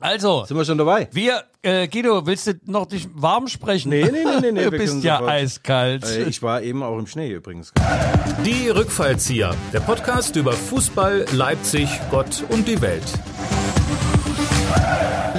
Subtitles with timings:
[0.00, 1.08] Also, Sind wir schon dabei?
[1.12, 3.88] wir, äh, Guido, willst du noch dich warm sprechen?
[3.88, 5.30] Nee, nee, nee, nee, nee, Du bist ja sofort.
[5.32, 6.04] eiskalt.
[6.04, 7.72] Äh, Ich war eben auch im Schnee übrigens.
[8.44, 13.04] Die Rückfallzieher, der Podcast über Fußball, Leipzig, Gott und die Welt.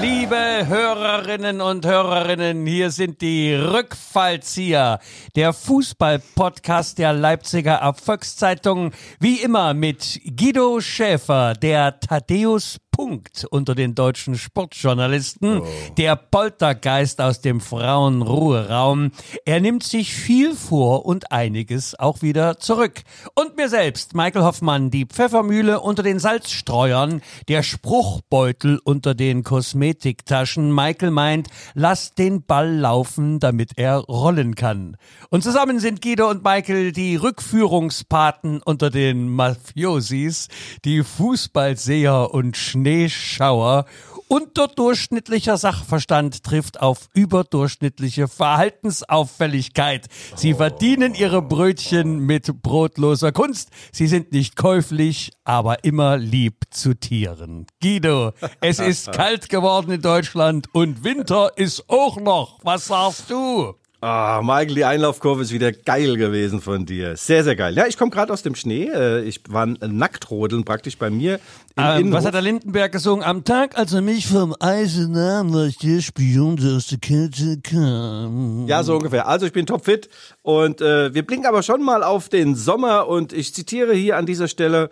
[0.02, 5.00] Liebe Hörerinnen und Hörerinnen, hier sind die Rückfallzieher,
[5.36, 13.94] der Fußball-Podcast der Leipziger Erfolgszeitung, wie immer mit Guido Schäfer, der Thaddeus Punkt unter den
[13.94, 15.62] deutschen Sportjournalisten,
[16.00, 19.12] der Poltergeist aus dem Frauenruheraum.
[19.46, 23.04] Er nimmt sich viel vor und einiges auch wieder zurück.
[23.36, 30.74] Und mir selbst, Michael Hoffmann, die Pfeffermühle unter den Salzstreuern, der Spruchbeutel unter den Kosmetiktaschen.
[30.74, 34.98] Michael meint, lass den Ball laufen, damit er rollen kann.
[35.30, 40.48] Und zusammen sind Guido und Michael die Rückführungspaten unter den Mafiosis,
[40.84, 43.86] die Fußballseher und Schneeschauer.
[44.30, 50.08] Unterdurchschnittlicher Sachverstand trifft auf überdurchschnittliche Verhaltensauffälligkeit.
[50.36, 53.72] Sie verdienen ihre Brötchen mit brotloser Kunst.
[53.92, 57.68] Sie sind nicht käuflich, aber immer lieb zu Tieren.
[57.82, 62.60] Guido, es ist kalt geworden in Deutschland und Winter ist auch noch.
[62.64, 63.76] Was sagst du?
[64.10, 67.18] Ah, Michael, die Einlaufkurve ist wieder geil gewesen von dir.
[67.18, 67.76] Sehr, sehr geil.
[67.76, 68.86] Ja, ich komme gerade aus dem Schnee.
[68.86, 70.30] Äh, Ich war nackt
[70.64, 71.42] praktisch bei mir
[71.76, 73.26] Ähm, was hat der Lindenberg gesungen?
[73.26, 77.00] Am Tag, als er mich vom Eisen nahm, war ich der Spion, der aus der
[77.00, 78.66] Kälte kam.
[78.66, 79.28] Ja, so ungefähr.
[79.28, 80.08] Also ich bin topfit
[80.42, 84.26] und äh, wir blicken aber schon mal auf den Sommer und ich zitiere hier an
[84.26, 84.90] dieser Stelle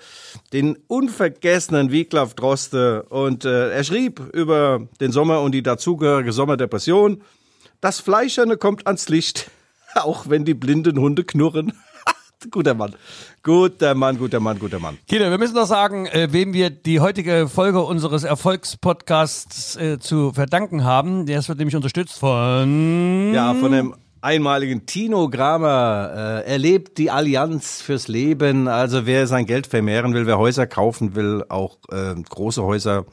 [0.52, 7.22] den unvergessenen Wiglaf Droste und äh, er schrieb über den Sommer und die dazugehörige Sommerdepression.
[7.86, 9.52] Das Fleischerne kommt ans Licht,
[9.94, 11.72] auch wenn die blinden Hunde knurren.
[12.50, 12.96] guter Mann.
[13.44, 14.98] Guter Mann, guter Mann, guter Mann.
[15.08, 20.34] Kinder, wir müssen noch sagen, äh, wem wir die heutige Folge unseres Erfolgspodcasts äh, zu
[20.34, 21.28] verdanken haben.
[21.28, 23.32] Das wird nämlich unterstützt von...
[23.36, 26.42] Ja, von dem einmaligen Tino Kramer.
[26.44, 28.68] Äh, er lebt die Allianz fürs Leben.
[28.68, 33.06] Also wer sein Geld vermehren will, wer Häuser kaufen will, auch äh, große Häuser,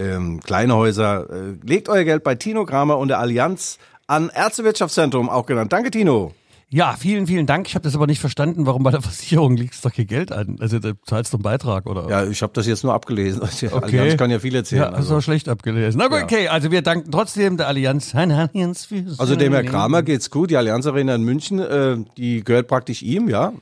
[0.00, 5.28] ähm, kleine Häuser, äh, legt euer Geld bei Tino Kramer und der Allianz an Ärztewirtschaftszentrum,
[5.28, 5.72] auch genannt.
[5.72, 6.32] Danke, Tino.
[6.68, 7.68] Ja, vielen, vielen Dank.
[7.68, 10.56] Ich habe das aber nicht verstanden, warum bei der Versicherung liegt doch kein Geld an.
[10.58, 12.08] Also da zahlst du einen Beitrag, oder?
[12.10, 13.40] Ja, ich habe das jetzt nur abgelesen.
[13.60, 14.82] Die Allianz kann ja viel erzählen.
[14.82, 15.14] Ja, also.
[15.14, 15.98] du schlecht abgelesen.
[16.00, 16.24] Na gut, Ja.
[16.24, 18.14] okay, also wir danken trotzdem der Allianz.
[18.16, 19.62] Allianz fürs also dem Herr.
[19.62, 20.50] Kramer geht's gut.
[20.50, 23.52] Die Allianz Arena in München, äh, die gehört praktisch ihm, ja.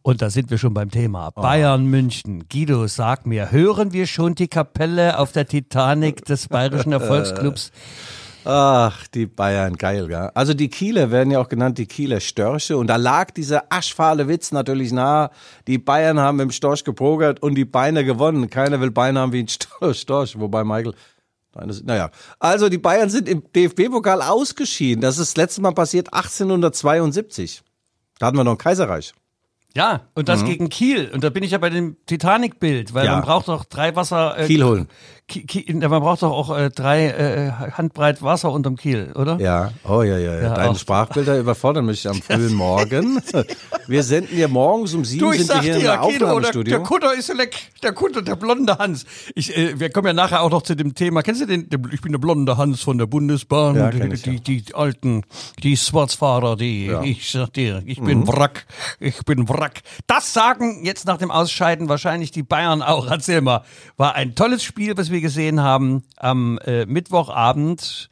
[0.00, 1.30] Und da sind wir schon beim Thema.
[1.30, 2.44] Bayern München.
[2.50, 7.72] Guido, sag mir, hören wir schon die Kapelle auf der Titanic des Bayerischen Erfolgsclubs?
[8.46, 10.30] Ach, die Bayern, geil, gell?
[10.34, 14.28] Also die Kieler werden ja auch genannt die Kieler Störche und da lag dieser aschfahle
[14.28, 15.30] Witz natürlich nahe.
[15.66, 18.50] Die Bayern haben im Storch gepokert und die Beine gewonnen.
[18.50, 20.94] Keiner will Beine haben wie ein Sto- Storch, wobei Michael
[21.52, 22.10] Deine sind- Naja,
[22.40, 25.00] also die Bayern sind im DFB-Pokal ausgeschieden.
[25.00, 27.62] Das ist das letzte Mal passiert 1872.
[28.18, 29.14] Da hatten wir noch ein Kaiserreich.
[29.76, 31.10] Ja, und das gegen Kiel.
[31.12, 33.06] Und da bin ich ja bei dem Titanic-Bild, weil Mhm.
[33.06, 33.12] Ja.
[33.16, 34.38] man braucht doch drei Wasser.
[34.38, 34.88] Äh, Kiel holen.
[35.72, 39.40] Man braucht doch auch äh, drei äh, Handbreit Wasser unterm Kiel, oder?
[39.40, 40.42] Ja, oh ja, ja, ja.
[40.42, 40.78] Ja, Deine auch.
[40.78, 43.22] Sprachbilder überfordern mich am frühen Morgen.
[43.86, 46.76] Wir senden hier morgens um sieben Du, ich sind wir hier dir, im der, Aufnahmestudio.
[46.76, 47.56] der Kutter ist leck.
[47.82, 49.06] Der Kutter, der blonde Hans.
[49.34, 51.22] Ich, äh, wir kommen ja nachher auch noch zu dem Thema.
[51.22, 51.70] Kennst du den?
[51.70, 53.76] Der, ich bin der blonde Hans von der Bundesbahn.
[53.76, 55.22] Ja, die, ich, die, die, alten,
[55.62, 58.28] die Schwarzfahrer, die, ich sag dir, ich bin Mhm.
[58.28, 58.66] Wrack.
[59.00, 59.80] Ich bin Wrack.
[60.06, 63.06] Das sagen jetzt nach dem Ausscheiden wahrscheinlich die Bayern auch.
[63.10, 63.62] Erzähl mal.
[63.96, 68.08] War ein tolles Spiel, was wir gesehen haben am äh, Mittwochabend.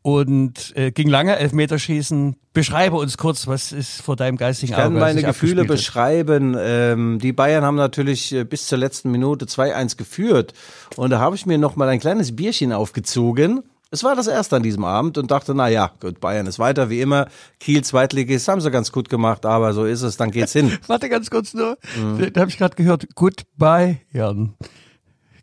[0.00, 2.36] Und äh, ging lange, Elfmeterschießen.
[2.54, 5.00] Beschreibe uns kurz, was ist vor deinem geistigen Ich kann Auge?
[5.00, 6.56] meine Gefühle beschreiben.
[6.58, 10.54] Ähm, die Bayern haben natürlich äh, bis zur letzten Minute 2-1 geführt.
[10.96, 13.64] Und da habe ich mir noch mal ein kleines Bierchen aufgezogen.
[13.90, 16.90] Es war das erste an diesem Abend und dachte, na ja, gut, Bayern ist weiter
[16.90, 17.26] wie immer.
[17.58, 20.78] Kiel Zweitligist haben sie ganz gut gemacht, aber so ist es, dann geht's hin.
[20.86, 21.76] Warte ganz kurz nur.
[21.96, 22.18] Mhm.
[22.18, 23.06] Da, da habe ich gerade gehört.
[23.14, 24.54] Goodbye, Jan.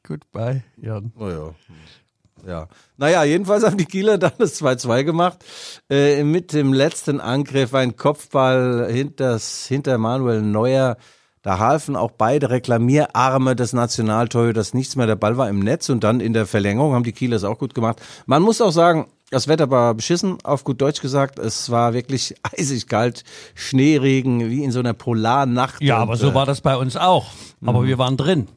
[0.07, 1.11] Goodbye, Jan.
[1.19, 1.53] Oh ja.
[2.47, 2.67] Ja.
[2.97, 5.40] Naja, jedenfalls haben die Kieler dann das 2-2 gemacht.
[5.90, 10.97] Äh, mit dem letzten Angriff ein Kopfball hinters, hinter Manuel Neuer.
[11.41, 15.07] Da halfen auch beide Reklamierarme des Nationaltorhüters nichts mehr.
[15.07, 17.57] Der Ball war im Netz und dann in der Verlängerung haben die Kieler es auch
[17.57, 18.02] gut gemacht.
[18.25, 21.40] Man muss auch sagen, das Wetter war beschissen, auf gut Deutsch gesagt.
[21.40, 23.23] Es war wirklich eisig kalt,
[23.55, 25.81] Schneeregen, wie in so einer Polarnacht.
[25.81, 27.28] Ja, Und, aber so äh, war das bei uns auch.
[27.66, 27.87] Aber Mhm.
[27.87, 28.47] wir waren drin.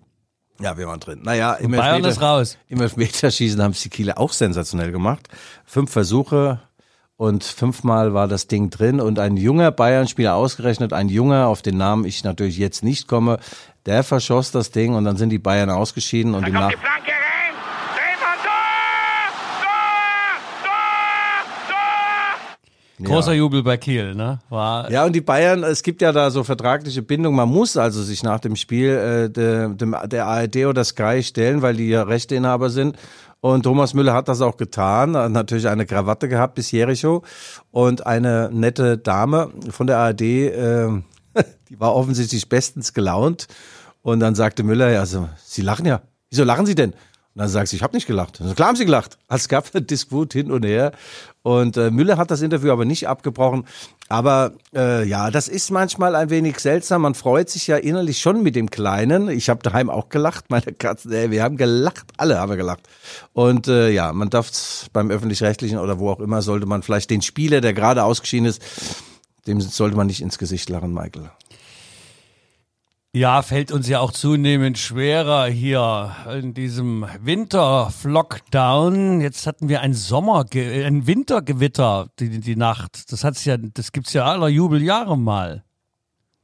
[0.60, 1.20] Ja, wir waren drin.
[1.22, 2.58] Naja, im Bayern ist raus.
[2.68, 5.28] Im Elfmeterschießen haben es die Kieler auch sensationell gemacht.
[5.64, 6.60] Fünf Versuche
[7.16, 11.76] und fünfmal war das Ding drin und ein junger Bayern-Spieler ausgerechnet, ein junger, auf den
[11.76, 13.38] Namen ich natürlich jetzt nicht komme,
[13.86, 16.70] der verschoss das Ding und dann sind die Bayern ausgeschieden und Da im kommt Nach
[16.70, 17.54] die Flanke rein.
[17.94, 18.58] Treffer, Tor!
[23.02, 24.40] Großer Jubel bei Kiel, ne?
[24.48, 27.34] War Ja, und die Bayern, es gibt ja da so vertragliche Bindung.
[27.34, 31.62] Man muss also sich nach dem Spiel äh, de, dem, der ARD oder Sky stellen,
[31.62, 32.96] weil die ja Rechteinhaber sind.
[33.40, 35.16] Und Thomas Müller hat das auch getan.
[35.16, 37.22] Hat natürlich eine Krawatte gehabt bis Jericho
[37.70, 40.88] und eine nette Dame von der ARD, äh,
[41.68, 43.46] die war offensichtlich bestens gelaunt.
[44.02, 46.02] Und dann sagte Müller, ja, also, Sie lachen ja.
[46.30, 46.94] Wieso lachen Sie denn?
[47.38, 48.40] Dann sagt sie, ich habe nicht gelacht.
[48.40, 49.16] Also, klar haben sie gelacht.
[49.28, 50.90] Also, es gab einen Disput hin und her.
[51.42, 53.64] Und äh, Müller hat das Interview aber nicht abgebrochen.
[54.08, 57.02] Aber äh, ja, das ist manchmal ein wenig seltsam.
[57.02, 59.28] Man freut sich ja innerlich schon mit dem Kleinen.
[59.28, 61.12] Ich habe daheim auch gelacht, meine Katzen.
[61.12, 62.80] Ey, wir haben gelacht, alle haben gelacht.
[63.34, 67.22] Und äh, ja, man darf beim öffentlich-rechtlichen oder wo auch immer sollte man vielleicht den
[67.22, 68.60] Spieler, der gerade ausgeschieden ist,
[69.46, 71.30] dem sollte man nicht ins Gesicht lachen, Michael.
[73.14, 79.22] Ja, fällt uns ja auch zunehmend schwerer hier in diesem Winter-Lockdown.
[79.22, 83.10] Jetzt hatten wir ein Sommer, ein Wintergewitter die, die Nacht.
[83.10, 85.64] Das hat's ja, das gibt's ja aller Jubeljahre mal.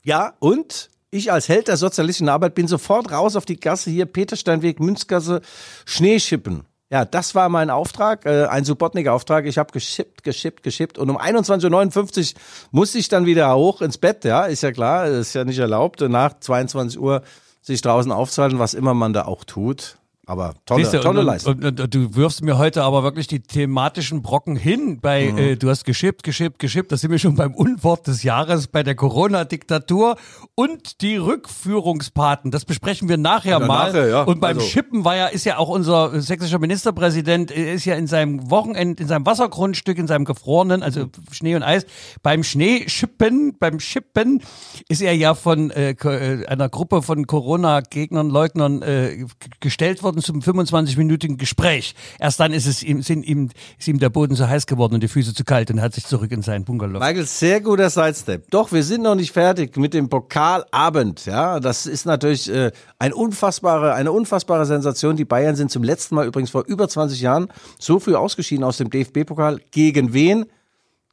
[0.04, 4.06] Ja, und ich als Held der sozialistischen Arbeit bin sofort raus auf die Gasse hier,
[4.06, 5.42] Petersteinweg, Münzgasse,
[5.84, 6.64] Schneeschippen.
[6.90, 9.46] Ja, das war mein Auftrag, äh, ein Subotnik-Auftrag.
[9.46, 12.40] Ich habe geschippt, geschippt, geschippt und um 21.59 Uhr
[12.70, 14.24] musste ich dann wieder hoch ins Bett.
[14.24, 17.22] Ja, ist ja klar, ist ja nicht erlaubt, nach 22 Uhr
[17.62, 19.96] sich draußen aufzuhalten, was immer man da auch tut.
[20.26, 21.54] Aber tolle, Siehste, tolle und, Leistung.
[21.62, 25.00] Und, und, du wirfst mir heute aber wirklich die thematischen Brocken hin.
[25.00, 25.38] Bei Mhm.
[25.38, 26.90] äh, du hast geschippt, geschippt, geschippt.
[26.92, 30.16] Da sind wir schon beim Unwort des Jahres bei der Corona-Diktatur
[30.54, 32.50] und die Rückführungspaten.
[32.50, 33.88] Das besprechen wir nachher Ja, mal.
[33.88, 34.22] nachher, ja.
[34.22, 37.94] Und beim Also- Schippen war ja ist ja auch unser sächsischer Ministerpräsident äh, ist ja
[37.94, 41.86] in seinem Wochenend in seinem Wassergrundstück in seinem gefrorenen also Schnee und Eis
[42.22, 44.42] beim Schneeschippen beim Schippen
[44.88, 49.24] ist er ja von äh, äh, einer Gruppe von Corona-Gegnern Leugnern äh,
[49.60, 51.94] gestellt worden zum 25-minütigen Gespräch.
[52.18, 55.02] Erst dann ist es ihm sind ihm ist ihm der Boden so heiß geworden und
[55.02, 56.98] die Füße zu kalt und er hat sich zurück in seinen Bungalow.
[56.98, 58.50] Michael, sehr guter Sidestep.
[58.50, 61.26] Doch, wir sind noch nicht fertig mit dem Pokalabend.
[61.26, 65.16] Ja, das ist natürlich äh, ein unfassbare, eine unfassbare Sensation.
[65.16, 68.78] Die Bayern sind zum letzten Mal übrigens vor über 20 Jahren so früh ausgeschieden aus
[68.78, 69.60] dem DFB-Pokal.
[69.70, 70.46] Gegen wen?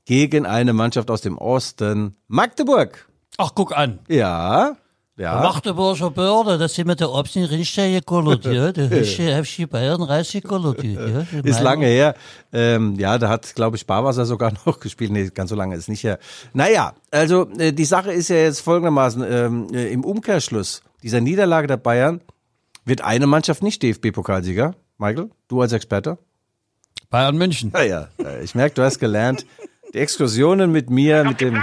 [0.06, 2.16] Gegen eine Mannschaft aus dem Osten.
[2.28, 3.08] Magdeburg.
[3.38, 4.00] Ach, guck an.
[4.08, 4.78] Ja.
[5.18, 5.42] Ja.
[5.42, 8.72] Magdeburger Börde, das sind mit der Obsten richtig gekollert, ja.
[8.72, 11.26] Der FC Bayern richtig gekollert, ja.
[11.44, 12.16] Ist lange her.
[12.54, 15.12] Ähm, ja, da hat, glaube ich, Barwasser sogar noch gespielt.
[15.12, 16.18] Nee, ganz so lange ist nicht her.
[16.54, 19.24] Naja, also äh, die Sache ist ja jetzt folgendermaßen.
[19.30, 22.22] Ähm, äh, Im Umkehrschluss dieser Niederlage der Bayern
[22.86, 24.74] wird eine Mannschaft nicht DFB-Pokalsieger.
[24.98, 26.18] Michael, du als Experte?
[27.10, 27.72] Bayern München.
[27.76, 28.08] Ja, ja.
[28.18, 29.46] Äh, Ich merke, du hast gelernt.
[29.94, 31.62] Die Exkursionen mit mir, mit dem,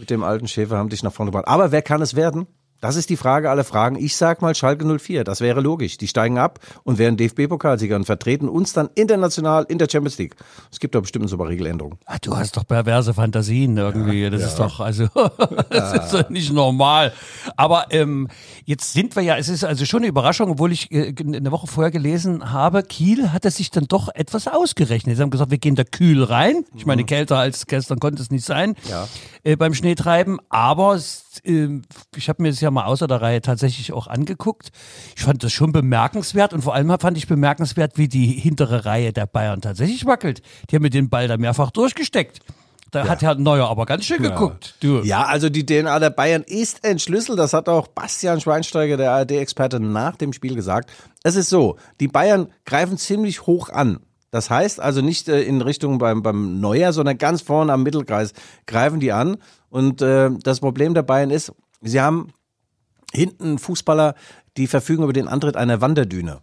[0.00, 1.48] mit dem alten Schäfer haben dich nach vorne gebracht.
[1.48, 2.46] Aber wer kann es werden?
[2.80, 3.96] Das ist die Frage aller Fragen.
[3.96, 5.24] Ich sag mal Schalke 04.
[5.24, 5.98] Das wäre logisch.
[5.98, 10.34] Die steigen ab und werden DFB-Pokalsieger und vertreten uns dann international in der Champions League.
[10.72, 11.98] Es gibt da bestimmt so ein paar Regeländerungen.
[12.06, 14.28] Ah, du hast doch perverse Fantasien irgendwie.
[14.30, 15.08] das ist doch, also,
[15.70, 17.12] das ist doch nicht normal.
[17.56, 18.28] Aber ähm,
[18.64, 21.66] jetzt sind wir ja, es ist also schon eine Überraschung, obwohl ich äh, eine Woche
[21.66, 25.16] vorher gelesen habe, Kiel hat es sich dann doch etwas ausgerechnet.
[25.16, 26.64] Sie haben gesagt, wir gehen da kühl rein.
[26.74, 29.06] Ich meine, kälter als gestern konnte es nicht sein Ja.
[29.42, 30.38] äh, beim Schneetreiben.
[30.48, 30.98] Aber
[31.44, 31.68] äh,
[32.16, 34.70] ich habe mir das ja mal außer der Reihe tatsächlich auch angeguckt.
[35.16, 39.12] Ich fand das schon bemerkenswert und vor allem fand ich bemerkenswert, wie die hintere Reihe
[39.12, 40.42] der Bayern tatsächlich wackelt.
[40.70, 42.40] Die haben mit dem Ball da mehrfach durchgesteckt.
[42.90, 44.74] Da hat Herr Neuer aber ganz schön geguckt.
[44.80, 45.00] Du.
[45.02, 47.38] Ja, also die DNA der Bayern ist entschlüsselt.
[47.38, 50.90] Das hat auch Bastian Schweinsteiger, der ARD-Experte, nach dem Spiel gesagt.
[51.22, 54.00] Es ist so, die Bayern greifen ziemlich hoch an.
[54.30, 58.32] Das heißt also nicht äh, in Richtung beim, beim Neuer, sondern ganz vorne am Mittelkreis
[58.66, 59.38] greifen die an.
[59.68, 62.32] Und äh, das Problem der Bayern ist, sie haben
[63.12, 64.14] hinten Fußballer,
[64.56, 66.40] die verfügen über den Antritt einer Wanderdüne.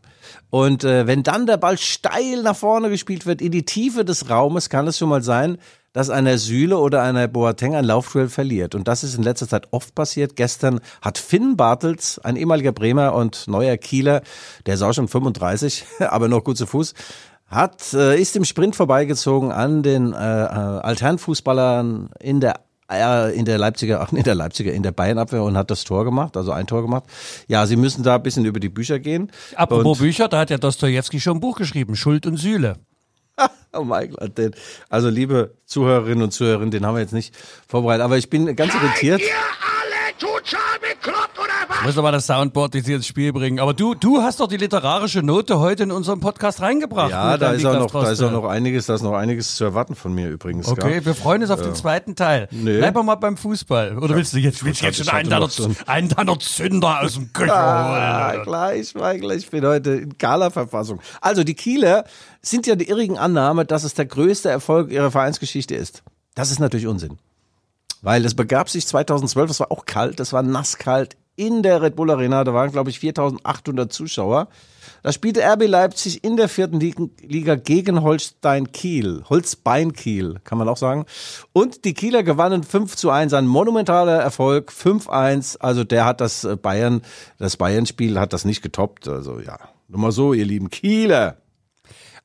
[0.50, 4.30] Und äh, wenn dann der Ball steil nach vorne gespielt wird, in die Tiefe des
[4.30, 5.58] Raumes, kann es schon mal sein,
[5.94, 8.76] dass einer Süle oder einer Boateng ein Laufduell verliert.
[8.76, 10.36] Und das ist in letzter Zeit oft passiert.
[10.36, 14.22] Gestern hat Finn Bartels, ein ehemaliger Bremer und neuer Kieler,
[14.66, 16.94] der ist auch schon 35, aber noch gut zu Fuß,
[17.48, 23.58] hat, äh, ist im Sprint vorbeigezogen an den äh, äh, Alternfußballern in der in der
[23.58, 26.68] Leipziger, ach, in der Leipziger, in der Bayernabwehr und hat das Tor gemacht, also ein
[26.68, 27.04] Tor gemacht.
[27.48, 29.30] Ja, sie müssen da ein bisschen über die Bücher gehen.
[29.56, 32.78] Apropos Und- Bücher, da hat ja Dostojewski schon ein Buch geschrieben, Schuld und Sühle.
[33.74, 34.56] Oh mein Gott, den,
[34.90, 37.36] also liebe Zuhörerinnen und Zuhörer, den haben wir jetzt nicht
[37.68, 39.22] vorbereitet, aber ich bin ganz irritiert.
[39.22, 41.17] Ihr alle total bekloppt?
[41.84, 43.60] Muss aber das Soundboard hier ins Spiel bringen.
[43.60, 47.12] Aber du, du hast doch die literarische Note heute in unseren Podcast reingebracht.
[47.12, 49.66] Ja, da ist, auch noch, da ist auch noch einiges, da ist noch einiges zu
[49.66, 50.68] erwarten von mir übrigens.
[50.68, 51.06] Okay, gell?
[51.06, 52.48] wir freuen uns auf den zweiten Teil.
[52.52, 52.80] Nö.
[52.80, 53.98] Bleib mal beim Fußball.
[53.98, 55.48] Oder willst du jetzt, willst du jetzt schon einen deiner,
[55.86, 58.44] einen deiner Zünder aus dem Köcher Ah, holen?
[58.44, 61.00] gleich, Michael, ich bin heute in Gala-Verfassung.
[61.22, 62.06] Also die Kieler
[62.42, 66.04] sind ja die irrigen Annahme, dass es der größte Erfolg ihrer Vereinsgeschichte ist.
[66.34, 67.18] Das ist natürlich Unsinn.
[68.02, 71.96] Weil es begab sich 2012, es war auch kalt, es war nasskalt in der Red
[71.96, 74.50] Bull Arena, da waren glaube ich 4800 Zuschauer.
[75.04, 80.68] Da spielte RB Leipzig in der vierten Liga gegen Holstein Kiel, Holzbein Kiel, kann man
[80.68, 81.06] auch sagen.
[81.54, 85.60] Und die Kieler gewannen 5 zu 1, ein monumentaler Erfolg, 5-1.
[85.60, 87.04] Also der hat das äh, Bayern,
[87.38, 89.08] das Bayern-Spiel hat das nicht getoppt.
[89.08, 91.38] Also ja, nur mal so, ihr lieben Kieler.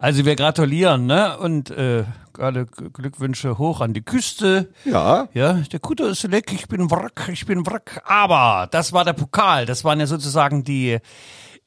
[0.03, 1.39] Also wir gratulieren, ne?
[1.39, 2.03] Und äh,
[2.37, 4.73] alle Glückwünsche hoch an die Küste.
[4.85, 5.29] Ja.
[5.33, 8.03] Ja, der Kutter ist leck, ich bin Wrack, ich bin Wrack.
[8.05, 10.99] Aber das war der Pokal, das waren ja sozusagen die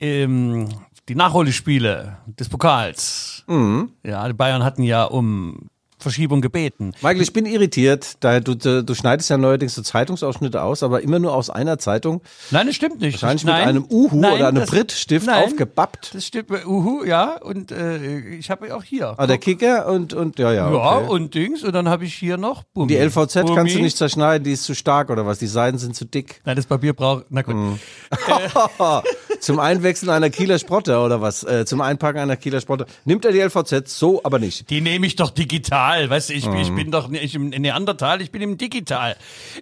[0.01, 0.67] ähm,
[1.07, 3.45] die Nachholspiele des Pokals.
[3.47, 3.93] Mhm.
[4.03, 6.91] Ja, die Bayern hatten ja um Verschiebung gebeten.
[7.01, 11.19] Michael, ich bin irritiert, da du, du schneidest ja neuerdings so Zeitungsausschnitte aus, aber immer
[11.19, 12.21] nur aus einer Zeitung.
[12.51, 13.13] Nein, das stimmt nicht.
[13.21, 16.13] Wahrscheinlich Nein, mit einem Uhu nein, oder einem das- Brittstift nein, aufgebappt.
[16.13, 19.13] Das stimmt, äh, Uhu, ja, und äh, ich habe auch hier.
[19.17, 20.69] Ah, der Kicker und, und ja, ja.
[20.71, 21.09] ja, Okay.
[21.09, 22.87] und Dings, und dann habe ich hier noch Bummi.
[22.87, 23.81] die LVZ kannst du Bummi.
[23.81, 25.39] nicht zerschneiden, die ist zu stark oder was?
[25.39, 26.41] Die Seiten sind zu dick.
[26.45, 27.55] Nein, das Papier braucht, na gut.
[27.55, 27.79] Mhm.
[29.39, 31.43] Zum Einwechseln einer Kieler Sprotte oder was?
[31.43, 32.85] Äh, zum Einpacken einer Kieler Sprotte.
[33.05, 34.69] Nimmt er die LVZ, so aber nicht.
[34.69, 36.75] Die nehme ich doch digital, weißt du, ich, ich Mhm.
[36.75, 39.15] bin doch nicht im Neandertal, ich bin im Digital.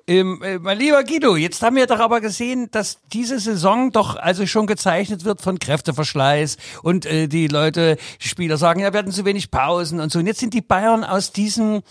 [0.07, 4.15] Ähm, äh, mein lieber Guido, jetzt haben wir doch aber gesehen, dass diese Saison doch
[4.15, 8.99] also schon gezeichnet wird von Kräfteverschleiß und äh, die Leute, die Spieler sagen, ja, wir
[8.99, 10.19] hatten zu wenig Pausen und so.
[10.19, 11.81] Und jetzt sind die Bayern aus diesem äh,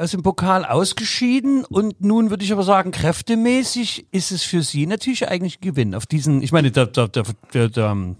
[0.00, 4.86] aus dem Pokal ausgeschieden und nun würde ich aber sagen, kräftemäßig ist es für sie
[4.86, 5.94] natürlich eigentlich ein Gewinn.
[5.94, 8.16] Auf diesen, ich meine, der, der, der, der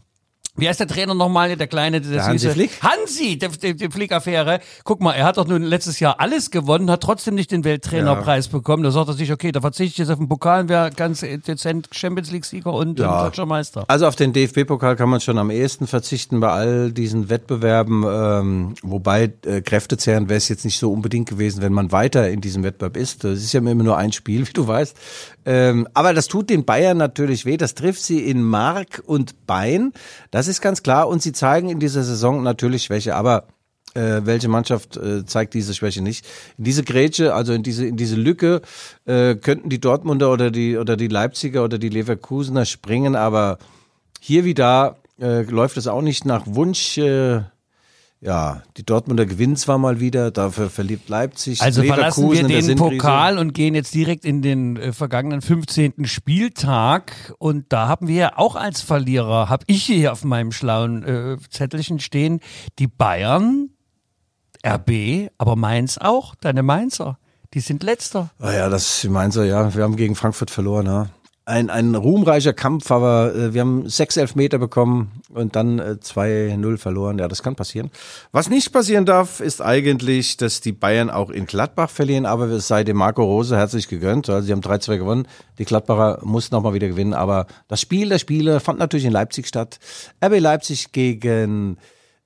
[0.56, 2.70] wie heißt der Trainer nochmal, der kleine, der, Der Hansi süße- Flick?
[2.82, 4.60] Hansi, der, der, der Flick-Affäre.
[4.84, 8.48] Guck mal, er hat doch nun letztes Jahr alles gewonnen, hat trotzdem nicht den Welttrainerpreis
[8.48, 8.82] bekommen.
[8.82, 11.20] Da sagt er sich, okay, da verzichte ich jetzt auf den Pokal und wäre ganz
[11.20, 13.18] dezent Champions League-Sieger und, Ja.
[13.18, 13.84] und deutscher Meister.
[13.88, 18.04] Also auf den DFB-Pokal kann man schon am ehesten verzichten bei all diesen Wettbewerben.
[18.08, 22.40] Ähm, wobei äh, kräftezehrend wäre es jetzt nicht so unbedingt gewesen, wenn man weiter in
[22.40, 23.24] diesem Wettbewerb ist.
[23.24, 24.96] Das ist ja immer nur ein Spiel, wie du weißt.
[25.48, 27.56] Ähm, aber das tut den Bayern natürlich weh.
[27.56, 29.92] Das trifft sie in Mark und Bein.
[30.32, 31.08] Das ist ganz klar.
[31.08, 33.14] Und sie zeigen in dieser Saison natürlich Schwäche.
[33.14, 33.46] Aber
[33.94, 36.26] äh, welche Mannschaft äh, zeigt diese Schwäche nicht?
[36.58, 38.60] In diese Grätsche, also in diese in diese Lücke
[39.06, 43.58] äh, könnten die Dortmunder oder die oder die Leipziger oder die Leverkusener springen, aber
[44.20, 46.98] hier wie da äh, läuft es auch nicht nach Wunsch.
[48.20, 51.60] Ja, die Dortmunder gewinnen zwar mal wieder, dafür verliert Leipzig.
[51.60, 52.76] Also verlassen wir den.
[52.76, 56.06] Pokal und gehen jetzt direkt in den äh, vergangenen 15.
[56.06, 57.34] Spieltag.
[57.38, 61.36] Und da haben wir ja auch als Verlierer, habe ich hier auf meinem schlauen äh,
[61.50, 62.40] Zettelchen stehen,
[62.78, 63.70] die Bayern,
[64.66, 67.18] RB, aber Mainz auch, deine Mainzer.
[67.54, 68.30] Die sind letzter.
[68.38, 71.06] Ah ja, das ich meine so, ja, wir haben gegen Frankfurt verloren, ja.
[71.48, 76.76] Ein, ein ruhmreicher Kampf, aber äh, wir haben sechs Elfmeter bekommen und dann äh, 2-0
[76.76, 77.20] verloren.
[77.20, 77.92] Ja, das kann passieren.
[78.32, 82.66] Was nicht passieren darf, ist eigentlich, dass die Bayern auch in Gladbach verlieren, aber es
[82.66, 84.28] sei dem Marco Rose herzlich gegönnt.
[84.28, 85.28] Also sie haben 3-2 gewonnen.
[85.60, 89.12] Die Gladbacher mussten auch mal wieder gewinnen, aber das Spiel der Spiele fand natürlich in
[89.12, 89.78] Leipzig statt.
[90.20, 91.78] RB Leipzig gegen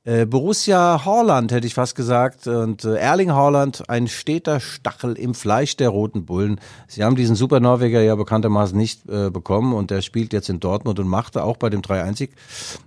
[0.05, 2.47] Borussia Horland, hätte ich fast gesagt.
[2.47, 6.59] Und äh, Erling Haaland, ein steter Stachel im Fleisch der Roten Bullen.
[6.89, 10.59] Sie haben diesen Super Norweger ja bekanntermaßen nicht äh, bekommen und der spielt jetzt in
[10.59, 12.31] Dortmund und machte auch bei dem 3-1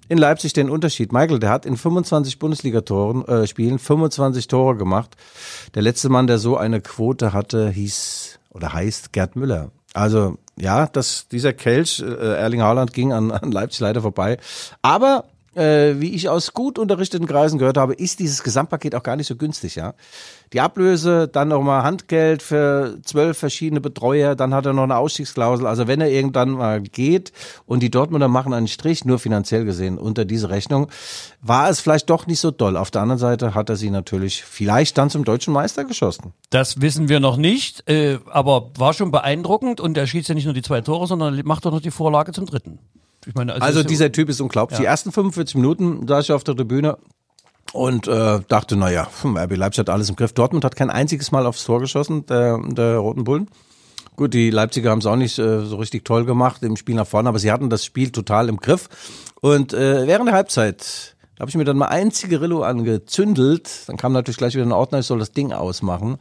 [0.10, 1.14] in Leipzig den Unterschied.
[1.14, 5.16] Michael, der hat in 25 Bundesliga-Toren, äh, Spielen 25 Tore gemacht.
[5.76, 9.70] Der letzte Mann, der so eine Quote hatte, hieß oder heißt Gerd Müller.
[9.94, 14.38] Also ja, das, dieser Kelch, äh, Erling Haaland, ging an, an Leipzig leider vorbei.
[14.82, 19.16] Aber äh, wie ich aus gut unterrichteten Kreisen gehört habe, ist dieses Gesamtpaket auch gar
[19.16, 19.94] nicht so günstig, ja.
[20.54, 25.66] Die Ablöse, dann nochmal Handgeld für zwölf verschiedene Betreuer, dann hat er noch eine Ausstiegsklausel.
[25.66, 27.32] Also wenn er irgendwann mal geht
[27.66, 30.90] und die Dortmunder machen einen Strich, nur finanziell gesehen, unter diese Rechnung,
[31.42, 32.78] war es vielleicht doch nicht so doll.
[32.78, 36.34] Auf der anderen Seite hat er sie natürlich vielleicht dann zum deutschen Meister geschossen.
[36.52, 40.46] Das wissen wir noch nicht, äh, aber war schon beeindruckend und er schießt ja nicht
[40.46, 42.78] nur die zwei Tore, sondern macht auch noch die Vorlage zum dritten.
[43.26, 44.80] Ich meine, Also ist- dieser Typ ist unglaublich.
[44.80, 46.98] Die ersten 45 Minuten saß ich auf der Tribüne
[47.74, 50.34] und äh, dachte, naja, hm, RB Leipzig hat alles im Griff.
[50.34, 53.50] Dortmund hat kein einziges Mal aufs Tor geschossen, der, der Roten Bullen.
[54.16, 57.08] Gut, die Leipziger haben es auch nicht äh, so richtig toll gemacht im Spiel nach
[57.08, 58.88] vorne, aber sie hatten das Spiel total im Griff.
[59.42, 63.70] Und äh, während der Halbzeit habe ich mir dann mal ein Zigarillo angezündelt.
[63.88, 66.18] Dann kam natürlich gleich wieder ein Ordner, ich soll das Ding ausmachen.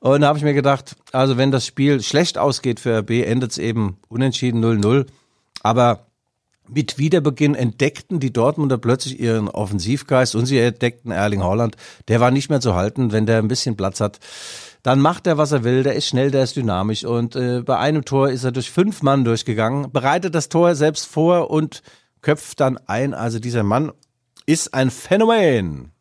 [0.00, 3.50] Und da habe ich mir gedacht, also wenn das Spiel schlecht ausgeht für RB, endet
[3.52, 5.06] es eben unentschieden 0-0.
[5.62, 6.06] Aber
[6.68, 11.76] mit Wiederbeginn entdeckten die Dortmunder plötzlich ihren Offensivgeist und sie entdeckten Erling Haaland.
[12.08, 14.18] Der war nicht mehr zu halten, wenn der ein bisschen Platz hat.
[14.82, 15.82] Dann macht er, was er will.
[15.82, 17.04] Der ist schnell, der ist dynamisch.
[17.04, 21.06] Und äh, bei einem Tor ist er durch fünf Mann durchgegangen, bereitet das Tor selbst
[21.06, 21.82] vor und
[22.22, 23.12] köpft dann ein.
[23.14, 23.92] Also dieser Mann
[24.46, 25.92] ist ein Phänomen.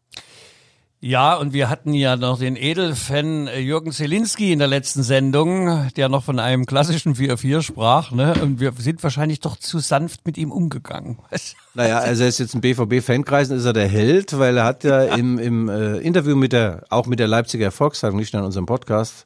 [1.08, 5.88] Ja, und wir hatten ja noch den Edelfan äh, Jürgen Zielinski in der letzten Sendung,
[5.96, 8.34] der noch von einem klassischen 4-4 sprach, ne?
[8.42, 11.20] Und wir sind wahrscheinlich doch zu sanft mit ihm umgegangen.
[11.76, 15.04] Naja, also er ist jetzt in BVB-Fankreisen, ist er der Held, weil er hat ja,
[15.04, 18.66] im, im äh, Interview mit der, auch mit der Leipziger Volkszeitung, nicht nur in unserem
[18.66, 19.26] Podcast,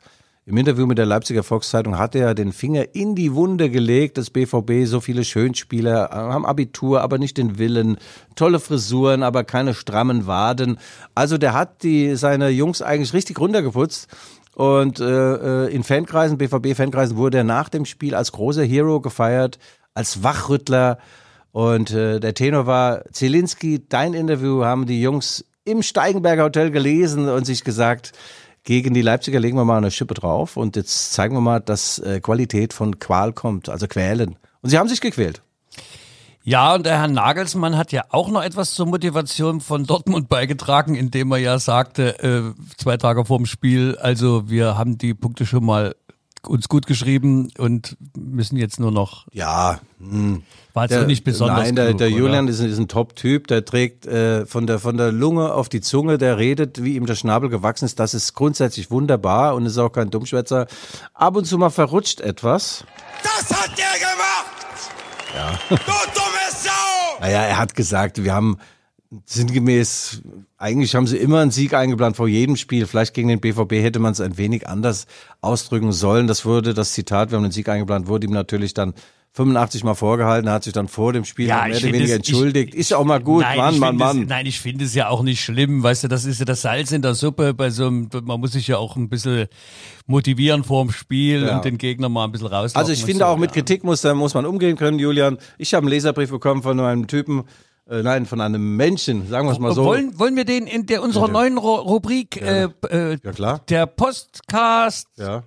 [0.50, 4.32] im Interview mit der Leipziger Volkszeitung hat er den Finger in die Wunde gelegt, dass
[4.32, 8.00] BVB so viele Schönspieler äh, haben Abitur, aber nicht den Willen,
[8.36, 10.79] tolle Frisuren, aber keine strammen Waden.
[11.13, 14.08] Also der hat die seine Jungs eigentlich richtig runtergeputzt.
[14.56, 19.60] Und äh, äh, in Fankreisen, BVB-Fankreisen, wurde er nach dem Spiel als großer Hero gefeiert,
[19.94, 20.98] als Wachrüttler.
[21.51, 27.29] Und äh, der Tenor war, Zielinski, dein Interview haben die Jungs im Steigenberger Hotel gelesen
[27.29, 28.13] und sich gesagt,
[28.63, 32.00] gegen die Leipziger legen wir mal eine Schippe drauf und jetzt zeigen wir mal, dass
[32.00, 34.38] äh, Qualität von Qual kommt, also quälen.
[34.62, 35.42] Und sie haben sich gequält.
[36.44, 40.96] Ja, und der Herr Nagelsmann hat ja auch noch etwas zur Motivation von Dortmund beigetragen,
[40.96, 45.66] indem er ja sagte, äh, zwei Tage vorm Spiel, also wir haben die Punkte schon
[45.66, 45.96] mal
[46.48, 49.28] uns gut geschrieben und müssen jetzt nur noch.
[49.34, 50.44] Ja, hm.
[50.79, 51.59] War jetzt nicht besonders.
[51.59, 52.09] Nein, der, genug, der?
[52.09, 55.69] Julian ist, ein- ist ein Top-Typ, der trägt äh, von, der, von der Lunge auf
[55.69, 58.00] die Zunge, der redet, wie ihm der Schnabel gewachsen ist.
[58.00, 60.67] Das ist grundsätzlich wunderbar und ist auch kein Dummschwätzer.
[61.13, 62.83] Ab und zu mal verrutscht etwas.
[63.24, 64.55] Das hat der gemacht!
[65.36, 65.59] Ja.
[65.69, 66.69] Du dumme Sau!
[67.21, 68.57] Naja, er hat gesagt, wir haben
[69.25, 70.21] sinngemäß,
[70.57, 72.86] eigentlich haben sie immer einen Sieg eingeplant vor jedem Spiel.
[72.86, 75.07] Vielleicht gegen den BVB hätte man es ein wenig anders
[75.41, 76.27] ausdrücken sollen.
[76.27, 78.93] Das wurde, das Zitat, wir haben den Sieg eingeplant, wurde ihm natürlich dann
[79.33, 82.09] 85 Mal vorgehalten, hat sich dann vor dem Spiel Ja, mehr ich oder weniger es-
[82.09, 82.74] ich- entschuldigt.
[82.75, 84.21] ist ja auch mal gut, nein, Mann, ich Mann, finde Mann.
[84.24, 86.62] Es, nein, ich finde es ja auch nicht schlimm, weißt du, das ist ja das
[86.63, 89.48] Salz in der Suppe bei so einem, man muss sich ja auch ein bisschen
[90.07, 91.57] motivieren vor dem Spiel Ja.
[91.57, 92.75] und den Gegner mal ein bisschen raus.
[92.75, 95.38] Also ich finde auch mit Kritik muss, muss man umgehen können, Julian.
[95.57, 97.43] Ich habe einen Leserbrief bekommen von einem Typen,
[97.89, 99.86] äh, nein, von einem Menschen, sagen wir es mal so.
[99.86, 103.62] Wollen, wollen wir den in der unserer neuen Ru Rubrik, äh, äh, Ja, klar.
[103.69, 105.44] der Postcast, Ja,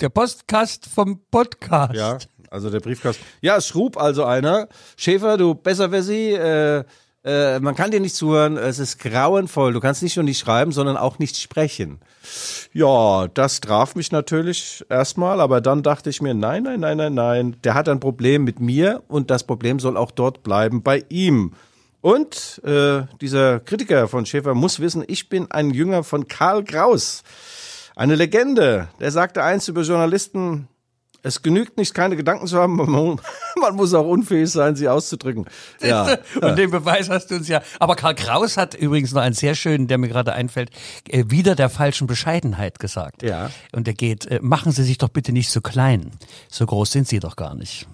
[0.00, 1.94] der Postcast vom Podcast.
[1.94, 2.18] ja,
[2.50, 3.24] also der Briefkasten.
[3.40, 4.68] Ja, es schrub also einer.
[4.96, 6.84] Schäfer, du Besserwissi, äh,
[7.26, 9.72] äh, man kann dir nicht zuhören, es ist grauenvoll.
[9.72, 11.98] Du kannst nicht nur nicht schreiben, sondern auch nicht sprechen.
[12.72, 17.14] Ja, das traf mich natürlich erstmal, aber dann dachte ich mir, nein, nein, nein, nein,
[17.14, 21.04] nein, der hat ein Problem mit mir und das Problem soll auch dort bleiben bei
[21.08, 21.52] ihm.
[22.00, 27.24] Und äh, dieser Kritiker von Schäfer muss wissen, ich bin ein Jünger von Karl Kraus,
[27.96, 28.88] eine Legende.
[29.00, 30.68] Der sagte einst über Journalisten,
[31.22, 32.76] es genügt nicht, keine Gedanken zu haben,
[33.60, 35.46] man, muss auch unfähig sein, sie auszudrücken.
[35.82, 37.62] Ja, Und den Beweis hast du uns ja.
[37.78, 40.70] Aber Karl Kraus hat übrigens noch einen sehr schönen, der mir gerade einfällt,
[41.08, 43.22] äh, wieder der falschen Bescheidenheit gesagt.
[43.22, 43.50] Ja.
[43.72, 46.12] Und der geht, äh, machen Sie sich doch bitte nicht so klein.
[46.50, 47.86] So groß sind Sie doch gar nicht.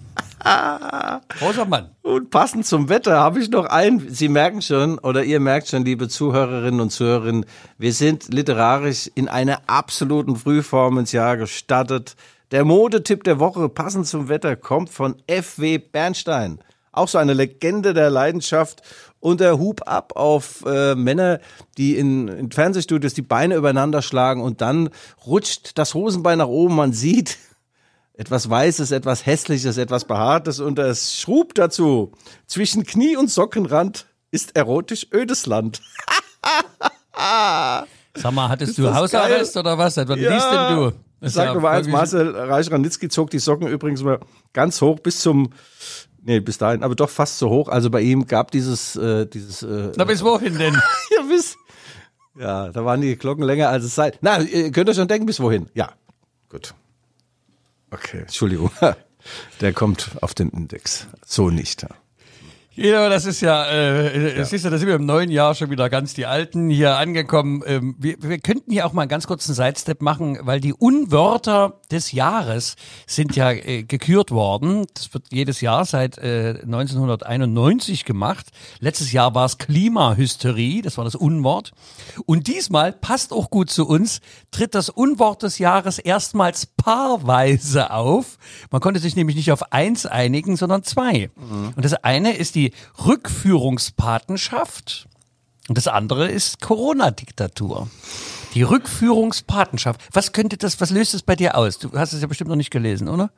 [1.39, 1.91] Großer Mann.
[2.01, 5.85] Und passend zum Wetter habe ich noch ein, Sie merken schon, oder ihr merkt schon,
[5.85, 7.45] liebe Zuhörerinnen und Zuhörerinnen,
[7.77, 12.15] wir sind literarisch in einer absoluten Frühform ins Jahr gestartet.
[12.53, 15.79] Der Modetipp der Woche, passend zum Wetter, kommt von F.W.
[15.79, 16.59] Bernstein.
[16.91, 18.83] Auch so eine Legende der Leidenschaft
[19.19, 21.39] und der Hub ab auf äh, Männer,
[21.79, 24.91] die in, in Fernsehstudios die Beine übereinander schlagen und dann
[25.25, 26.75] rutscht das Hosenbein nach oben.
[26.75, 27.39] Man sieht
[28.13, 32.11] etwas Weißes, etwas Hässliches, etwas Behaartes und es schrub dazu.
[32.45, 35.81] Zwischen Knie und Sockenrand ist erotisch ödes Land.
[38.13, 39.59] Sag mal, hattest du das Hausarrest geil?
[39.61, 39.97] oder was?
[39.97, 40.91] Was liest denn du?
[41.23, 44.19] Ist Sag ja Nummer eins, Marcel Reich-Ranitzky zog die Socken übrigens mal
[44.51, 45.51] ganz hoch bis zum,
[46.21, 47.69] nee, bis dahin, aber doch fast so hoch.
[47.69, 50.73] Also bei ihm gab dieses, äh, dieses, äh, Na, bis wohin denn?
[51.11, 51.55] ihr wisst,
[52.37, 54.11] ja, da waren die Glocken länger als es sei.
[54.19, 55.69] Na, ihr könnt euch schon denken, bis wohin.
[55.73, 55.93] Ja,
[56.49, 56.73] gut.
[57.89, 58.71] Okay, Entschuldigung.
[59.61, 61.07] Der kommt auf den Index.
[61.25, 61.83] So nicht.
[61.83, 61.89] Ja,
[62.75, 64.45] das ist ja, äh, ja.
[64.45, 67.61] siehst du, da sind wir im neuen Jahr schon wieder ganz die Alten hier angekommen.
[67.67, 71.81] Ähm, wir, wir könnten hier auch mal einen ganz kurzen Sidestep machen, weil die Unwörter
[71.91, 74.87] des Jahres sind ja äh, gekürt worden.
[74.95, 78.47] Das wird jedes Jahr seit äh, 1991 gemacht.
[78.79, 81.73] Letztes Jahr war es Klimahysterie, das war das Unwort.
[82.25, 88.39] Und diesmal passt auch gut zu uns, tritt das Unwort des Jahres erstmals paarweise auf.
[88.71, 91.29] Man konnte sich nämlich nicht auf eins einigen, sondern zwei.
[91.75, 92.62] Und das eine ist die
[93.05, 95.07] Rückführungspatenschaft
[95.69, 97.89] und das andere ist Corona-Diktatur.
[98.53, 100.01] Die Rückführungspatenschaft.
[100.11, 101.79] Was könnte das, was löst es bei dir aus?
[101.79, 103.31] Du hast es ja bestimmt noch nicht gelesen, oder?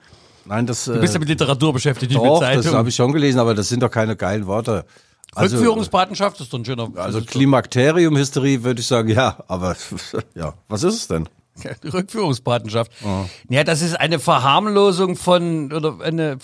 [0.46, 0.86] Nein, das.
[0.86, 2.78] Du bist ja mit Literatur beschäftigt, nicht doch, mit das Zeitung.
[2.78, 4.86] habe ich schon gelesen, aber das sind doch keine geilen Worte.
[5.34, 6.90] Also, Rückführungspatenschaft ist doch ein schöner.
[6.96, 9.76] also Klimakterium-Hysterie würde ich sagen, ja, aber
[10.36, 11.30] ja, was ist es denn?
[11.94, 12.92] Rückführungspatenschaft.
[13.50, 16.38] Ja, das ist eine Verharmlosung von, oder eine,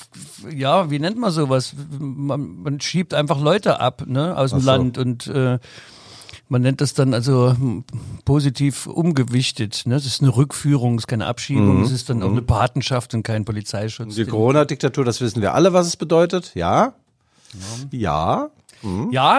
[0.53, 1.73] ja, wie nennt man sowas?
[1.99, 4.65] Man, man schiebt einfach Leute ab, ne, aus dem so.
[4.65, 5.59] Land und, äh,
[6.51, 7.85] man nennt das dann also hm,
[8.25, 9.83] positiv umgewichtet.
[9.85, 9.95] Ne?
[9.95, 13.23] Das ist eine Rückführung, es ist keine Abschiebung, es ist dann auch eine Patenschaft und
[13.23, 14.15] kein Polizeischutz.
[14.15, 16.51] Die Corona-Diktatur, das wissen wir alle, was es bedeutet.
[16.53, 16.93] Ja.
[17.91, 17.97] Ja.
[17.99, 18.49] Ja,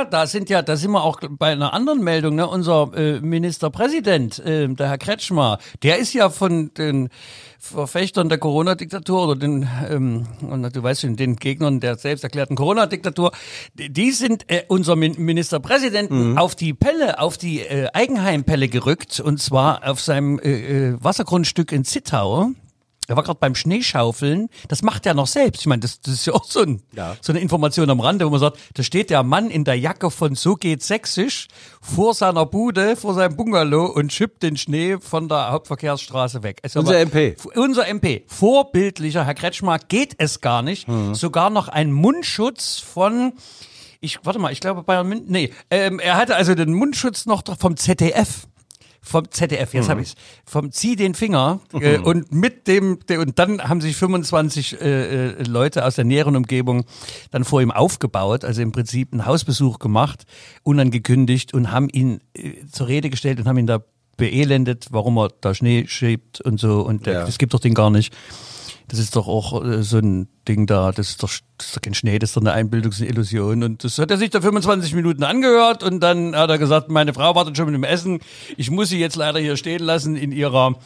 [0.04, 2.48] da sind ja, da sind wir auch bei einer anderen Meldung, ne?
[2.48, 7.08] Unser äh, Ministerpräsident, äh, der Herr Kretschmer, der ist ja von den
[7.58, 12.56] Verfechtern der Corona-Diktatur oder den, ähm, und du weißt schon, den Gegnern der selbst erklärten
[12.56, 13.30] Corona-Diktatur,
[13.74, 19.40] die sind äh, unser Min Ministerpräsidenten auf die Pelle, auf die äh, Eigenheimpelle gerückt und
[19.40, 22.50] zwar auf seinem äh, äh, Wassergrundstück in Zittau.
[23.12, 24.48] Er war gerade beim Schneeschaufeln.
[24.68, 25.60] Das macht er noch selbst.
[25.60, 27.14] Ich meine, das, das ist ja auch so, ein, Ja.
[27.20, 30.10] so eine Information am Rande, wo man sagt, da steht der Mann in der Jacke
[30.10, 31.48] von So geht Sächsisch
[31.82, 36.60] vor seiner Bude, vor seinem Bungalow und schippt den Schnee von der Hauptverkehrsstraße weg.
[36.62, 37.36] Also Unser aber- MP.
[37.54, 38.24] Unser MP.
[38.28, 40.88] Vorbildlicher, Herr Kretschmer, geht es gar nicht.
[40.88, 41.14] Mhm.
[41.14, 43.34] Sogar noch ein Mundschutz von
[44.04, 47.42] ich, warte mal, ich glaube Bayern München, nee, ähm, er hatte also den Mundschutz noch
[47.58, 48.48] vom ZDF.
[49.04, 50.14] Vom ZDF, jetzt hab ich's.
[50.46, 55.30] Vom Zieh den Finger äh, und mit dem, de, und dann haben sich 25 äh,
[55.30, 56.84] äh, Leute aus der näheren Umgebung
[57.32, 60.24] dann vor ihm aufgebaut, also im Prinzip einen Hausbesuch gemacht,
[60.62, 63.82] unangekündigt und haben ihn äh, zur Rede gestellt und haben ihn da
[64.16, 67.24] beelendet, warum er da Schnee schiebt und so und Ja.
[67.26, 68.14] das gibt doch den gar nicht.
[68.88, 71.82] Das ist doch auch äh, so ein Ding da, das ist, doch, das ist doch
[71.82, 73.62] kein Schnee, das ist doch eine Einbildungsillusion.
[73.62, 77.14] Und das hat er sich da 25 Minuten angehört und dann hat er gesagt, meine
[77.14, 78.20] Frau wartet schon mit dem Essen,
[78.56, 80.76] ich muss sie jetzt leider hier stehen lassen in ihrer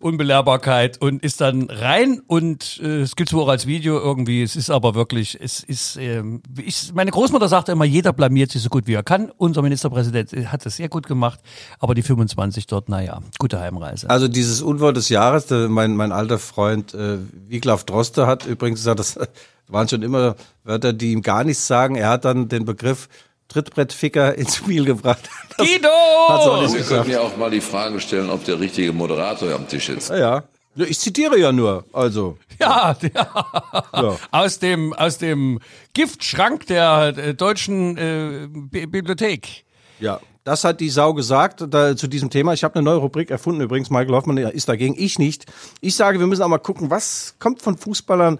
[0.00, 4.54] Unbelehrbarkeit und ist dann rein und äh, es gibt es auch als Video irgendwie, es
[4.54, 8.68] ist aber wirklich, es ist, ähm, ich, meine Großmutter sagte immer, jeder blamiert sich so
[8.68, 9.32] gut wie er kann.
[9.36, 11.40] Unser Ministerpräsident äh, hat das sehr gut gemacht,
[11.80, 14.08] aber die 25 dort, naja, gute Heimreise.
[14.08, 18.80] Also dieses Unwort des Jahres, der, mein, mein alter Freund äh, Wiglaf Droste hat übrigens
[18.80, 19.18] gesagt, das
[19.66, 21.96] waren schon immer Wörter, die ihm gar nichts sagen.
[21.96, 23.08] Er hat dann den Begriff
[23.48, 25.28] Trittbrettficker ins Spiel gebracht.
[25.58, 25.88] Das Guido!
[26.28, 29.66] hat's auch nicht können ja auch mal die Frage stellen, ob der richtige Moderator am
[29.66, 30.08] Tisch ist.
[30.10, 30.44] Ja, ja.
[30.76, 32.38] Ja, Ich zitiere ja nur, also.
[32.60, 33.10] Ja, der,
[33.92, 34.16] Ja.
[34.30, 35.58] aus dem aus dem
[35.94, 39.64] Giftschrank der äh, deutschen äh, Bi Bibliothek.
[39.98, 42.52] Ja, das hat die Sau gesagt da, zu diesem Thema.
[42.52, 43.90] Ich habe eine neue Rubrik erfunden übrigens.
[43.90, 45.46] Michael Hoffmann ist dagegen, ich nicht.
[45.80, 48.38] Ich sage, wir müssen auch mal gucken, was kommt von Fußballern.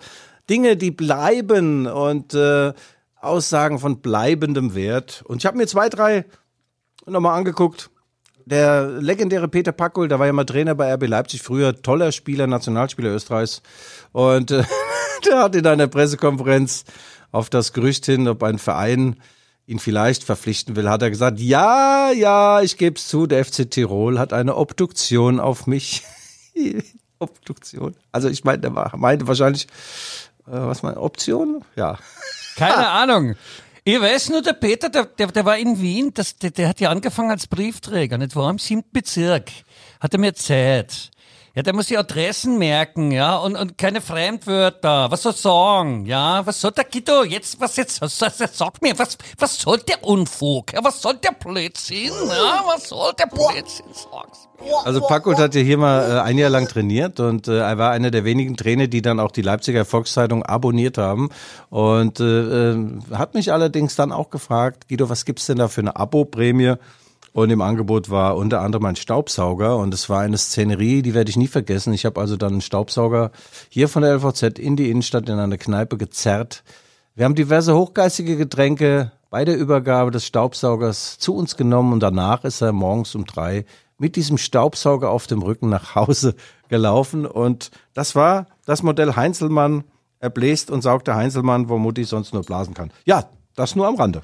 [0.48, 2.72] Dinge, die bleiben und äh,
[3.20, 5.22] Aussagen von bleibendem Wert.
[5.26, 6.24] Und ich habe mir zwei, drei
[7.07, 7.90] nochmal angeguckt.
[8.46, 12.46] Der legendäre Peter Packel, der war ja mal Trainer bei RB Leipzig früher, toller Spieler,
[12.46, 13.62] Nationalspieler Österreichs.
[14.12, 14.64] Und äh,
[15.26, 16.85] der hat in einer Pressekonferenz
[17.31, 19.16] auf das Gerücht hin, ob ein Verein
[19.68, 23.70] ihn vielleicht verpflichten will, hat er gesagt, ja, ja, ich gebe es zu, der FC
[23.70, 26.04] Tirol hat eine Obduktion auf mich.
[27.18, 27.94] Obduktion.
[28.11, 29.66] Also ich meine, der meinte wahrscheinlich,
[30.46, 31.64] äh, was mein Option?
[31.76, 31.98] Ja.
[32.58, 33.36] Keine Ahnung.
[33.84, 36.80] Ich weiß nur, der Peter, der, der, der war in Wien, das, der, der hat
[36.80, 38.50] ja angefangen als Briefträger, nicht wahr?
[38.50, 39.50] Im siebten Bezirk.
[40.00, 41.10] Hat er mir Zeit.
[41.54, 45.11] Ja, der muss die Adressen merken, ja, und, und keine Fremdwörter.
[45.11, 46.06] Was soll er sagen?
[46.06, 47.24] Ja, was soll der Guido?
[47.24, 48.00] Jetzt, was jetzt?
[48.00, 50.72] Was, was, sag mir, was, was soll der Unfug?
[50.72, 52.12] Ja, was soll der Blödsinn?
[52.28, 53.87] Ja, was soll der Blödsinn?
[53.92, 54.72] Sag's mir.
[54.84, 57.92] Also Packold hat ja hier mal äh, ein Jahr lang trainiert und äh, er war
[57.92, 61.30] einer der wenigen Trainer, die dann auch die Leipziger Volkszeitung abonniert haben
[61.70, 65.80] und äh, äh, hat mich allerdings dann auch gefragt, Guido, was gibt's denn da für
[65.80, 66.74] eine Abo-Prämie?
[67.32, 71.30] Und im Angebot war unter anderem ein Staubsauger und es war eine Szenerie, die werde
[71.30, 71.92] ich nie vergessen.
[71.92, 73.30] Ich habe also dann einen Staubsauger
[73.68, 76.64] hier von der LVZ in die Innenstadt in eine Kneipe gezerrt.
[77.14, 82.44] Wir haben diverse hochgeistige Getränke bei der Übergabe des Staubsaugers zu uns genommen und danach
[82.44, 83.66] ist er morgens um drei
[83.98, 86.34] mit diesem Staubsauger auf dem Rücken nach Hause
[86.68, 89.84] gelaufen und das war das Modell Heinzelmann.
[90.20, 92.90] Er bläst und saugt der Heinzelmann, wo Mutti sonst nur blasen kann.
[93.04, 94.22] Ja, das nur am Rande.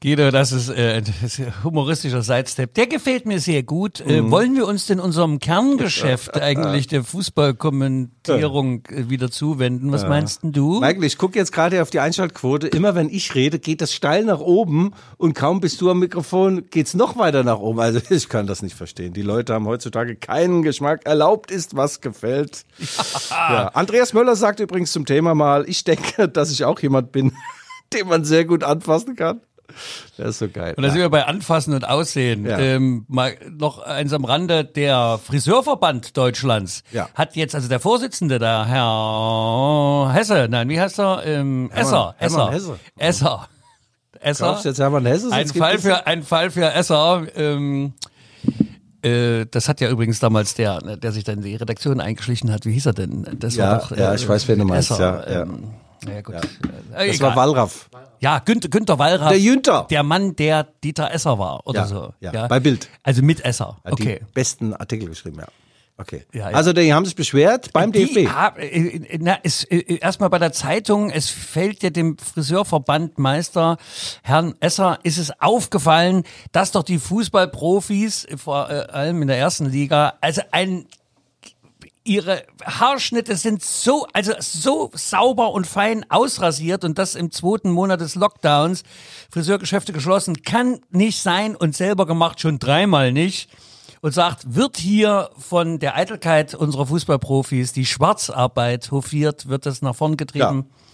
[0.00, 2.72] Guido, das ist äh, das ist humoristischer Sidestep.
[2.74, 4.00] Der gefällt mir sehr gut.
[4.00, 9.90] Äh, wollen wir uns denn unserem Kerngeschäft eigentlich der Fußballkommentierung äh, wieder zuwenden?
[9.90, 10.78] Was meinst denn du?
[10.78, 12.68] Michael, ich gucke jetzt gerade auf die Einschaltquote.
[12.68, 16.66] Immer wenn ich rede, geht das steil nach oben und kaum bist du am Mikrofon,
[16.70, 17.80] geht's noch weiter nach oben.
[17.80, 19.14] Also ich kann das nicht verstehen.
[19.14, 21.06] Die Leute haben heutzutage keinen Geschmack.
[21.06, 22.64] Erlaubt ist, was gefällt.
[23.30, 23.68] Ja.
[23.68, 27.32] Andreas Möller sagt übrigens zum Thema mal, ich denke, dass ich auch jemand bin,
[27.92, 29.40] den man sehr gut anfassen kann.
[30.16, 30.74] Der ist so geil.
[30.76, 32.46] Und da sind wir bei Anfassen und Aussehen.
[32.46, 32.58] Ja.
[32.58, 37.08] Ähm, mal noch eins am Rande, der Friseurverband Deutschlands Ja.
[37.14, 41.22] hat jetzt, also der Vorsitzende, der Herr Hesse, nein, wie heißt er?
[41.24, 42.78] Ähm, Esser, Esser, Hesse.
[42.96, 43.48] Esser,
[44.20, 44.44] Esser.
[44.46, 45.30] Glaubst jetzt Hermann Hesse?
[45.32, 47.92] Ein Fall für, ein Fall für Esser, ähm,
[49.02, 52.66] äh, das hat ja übrigens damals der, der sich dann in die Redaktion eingeschlichen hat,
[52.66, 53.36] wie hieß er denn?
[53.38, 55.42] Das Ja, war doch, äh, ja, ich weiß, wen du meinst, ja, ja.
[55.42, 55.74] Ähm,
[56.06, 56.34] Ja, gut.
[56.34, 56.40] Ja.
[56.40, 57.30] Äh, Das egal.
[57.30, 57.88] war Wallraff.
[58.20, 59.28] Ja, Günter, Günter Wallraff.
[59.30, 59.86] Der Jünter.
[59.90, 62.14] Der Mann, der Dieter Esser war oder Ja, so.
[62.20, 62.88] ja, bei Bild.
[63.02, 63.76] Also mit Esser.
[63.84, 64.20] Hat Okay.
[64.22, 65.46] die besten Artikel geschrieben, ja.
[66.00, 66.24] Okay.
[66.32, 66.56] Ja, ja.
[66.56, 68.30] Also die haben sich beschwert beim Die DFB.
[68.60, 73.78] äh, na, es, äh, erstmal bei der Zeitung, es fällt ja dem Friseurverband Meister
[74.22, 80.14] Herrn Esser, ist es aufgefallen, dass doch die Fußballprofis, vor allem in der ersten Liga,
[80.20, 80.86] also ein
[82.08, 88.00] ihre Haarschnitte sind so, also so sauber und fein ausrasiert und das im zweiten Monat
[88.00, 88.82] des Lockdowns.
[89.30, 93.50] Friseurgeschäfte geschlossen, kann nicht sein und selber gemacht schon dreimal nicht.
[94.00, 99.96] Und sagt, wird hier von der Eitelkeit unserer Fußballprofis die Schwarzarbeit hofiert, wird das nach
[99.96, 100.66] vorn getrieben?
[100.70, 100.87] Ja.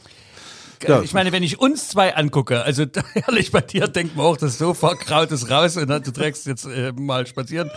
[1.03, 4.59] Ich meine, wenn ich uns zwei angucke, also ehrlich bei dir denkt man auch, das
[4.59, 7.71] Sofa kraut es raus und du trägst jetzt äh, mal spazieren.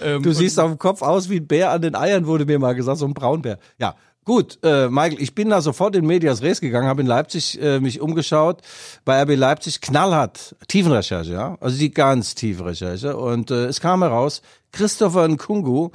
[0.00, 2.58] Ähm, Du siehst auf dem Kopf aus wie ein Bär an den Eiern, wurde mir
[2.58, 3.58] mal gesagt, so ein Braunbär.
[3.78, 7.60] Ja, gut, äh, Michael, ich bin da sofort in Medias Res gegangen, habe in Leipzig
[7.60, 8.60] äh, mich umgeschaut,
[9.04, 14.02] bei RB Leipzig knallhart, Tiefenrecherche, ja, also die ganz tiefe Recherche und äh, es kam
[14.02, 14.42] heraus,
[14.72, 15.90] Christopher Nkungu,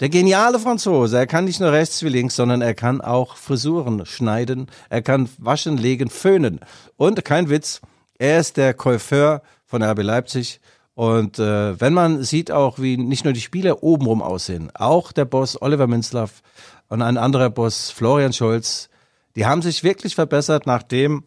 [0.00, 4.06] der geniale Franzose, er kann nicht nur rechts wie links, sondern er kann auch Frisuren
[4.06, 6.60] schneiden, er kann waschen, legen, föhnen
[6.96, 7.80] und kein Witz,
[8.18, 10.60] er ist der Coiffeur von RB Leipzig
[10.94, 15.24] und äh, wenn man sieht auch, wie nicht nur die Spieler obenrum aussehen, auch der
[15.24, 16.42] Boss Oliver Minzlaff
[16.88, 18.88] und ein anderer Boss Florian Scholz,
[19.36, 21.22] die haben sich wirklich verbessert, nachdem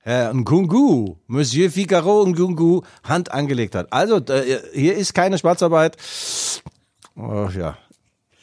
[0.00, 3.92] Herr Nkungu, Monsieur Figaro Nkungu, Hand angelegt hat.
[3.92, 5.96] Also äh, hier ist keine Schwarzarbeit.
[7.16, 7.76] Oh, ja.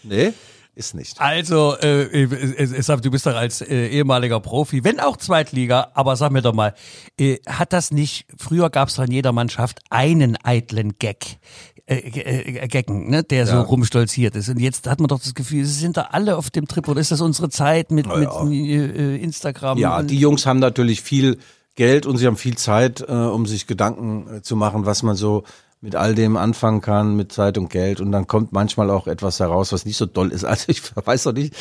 [0.04, 0.34] Nee,
[0.76, 1.22] ist nicht.
[1.22, 6.42] Also, äh, du bist doch als äh, ehemaliger Profi, wenn auch Zweitliga, aber sag mir
[6.42, 6.74] doch mal,
[7.20, 11.38] äh, hat das nicht, früher gab es doch in jeder Mannschaft einen eitlen Gag,
[11.86, 14.50] äh, äh, Gaggen, ne, der so rumstolziert ist.
[14.50, 17.02] Und jetzt hat man doch das Gefühl, sie sind da alle auf dem Trip, oder
[17.02, 19.78] ist das unsere Zeit mit, mit äh, Instagram?
[19.78, 21.38] Ja, die Jungs haben natürlich viel
[21.76, 25.16] Geld und sie haben viel Zeit, äh, um sich Gedanken äh, zu machen, was man
[25.16, 25.44] so
[25.84, 28.00] mit all dem anfangen kann, mit Zeit und Geld.
[28.00, 30.46] Und dann kommt manchmal auch etwas heraus, was nicht so doll ist.
[30.46, 31.54] Also ich weiß doch nicht,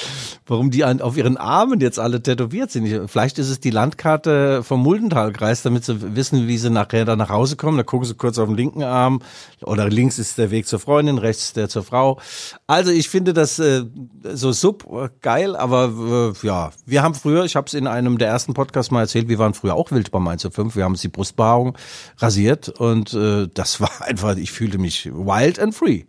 [0.46, 2.86] warum die auf ihren Armen jetzt alle tätowiert sind.
[2.86, 7.16] Ich, vielleicht ist es die Landkarte vom Muldentalkreis, damit sie wissen, wie sie nachher da
[7.16, 7.76] nach Hause kommen.
[7.76, 9.22] Da gucken sie kurz auf den linken Arm.
[9.60, 12.20] Oder links ist der Weg zur Freundin, rechts der zur Frau.
[12.68, 13.82] Also ich finde das äh,
[14.22, 18.18] so sub äh, geil, aber äh, ja, wir haben früher, ich habe es in einem
[18.18, 20.76] der ersten Podcasts mal erzählt, wir waren früher auch wild beim 1 zu 5.
[20.76, 21.76] Wir haben uns die Brustbehaarung
[22.18, 26.04] rasiert und äh, das war einfach, ich fühlte mich wild and free.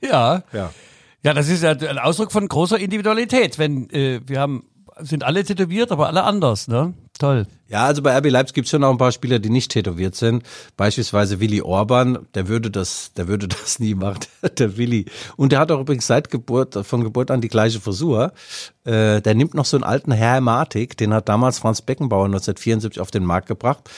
[0.00, 0.42] ja.
[0.52, 0.72] Ja.
[1.24, 4.64] Ja, das ist ja ein Ausdruck von großer Individualität, wenn äh, wir haben,
[5.00, 6.94] sind alle tätowiert, aber alle anders, ne?
[7.18, 7.46] Toll.
[7.68, 10.44] Ja, also bei RB Leipzig gibt's schon auch ein paar Spieler, die nicht tätowiert sind.
[10.76, 14.20] Beispielsweise Willi Orban, der würde das, der würde das nie machen,
[14.58, 15.06] der Willi.
[15.36, 18.32] Und der hat auch übrigens seit Geburt, von Geburt an die gleiche Frisur.
[18.84, 23.10] Äh, der nimmt noch so einen alten Hermatik, den hat damals Franz Beckenbauer 1974 auf
[23.10, 23.90] den Markt gebracht.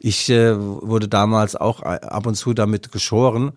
[0.00, 3.52] Ich äh, wurde damals auch ab und zu damit geschoren.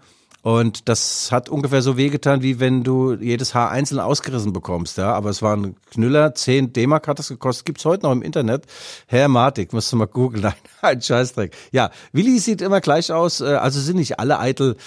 [0.45, 5.12] Und das hat ungefähr so wehgetan, wie wenn du jedes Haar einzeln ausgerissen bekommst, ja.
[5.12, 8.65] Aber es war ein Knüller, 10 D-Mark hat das gekostet, gibt's heute noch im Internet.
[9.08, 10.53] Herr Matik, musst du mal googeln,
[10.84, 11.51] ein, Scheißdreck.
[11.71, 14.77] Ja, Willi sieht immer gleich aus, äh, also sind nicht alle eitel.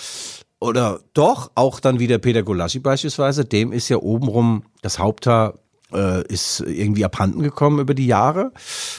[0.61, 5.55] Oder doch, auch dann wieder Peter Golaschi beispielsweise, dem ist ja obenrum das Haupthaar
[5.90, 8.53] ist irgendwie abhanden gekommen über die Jahre.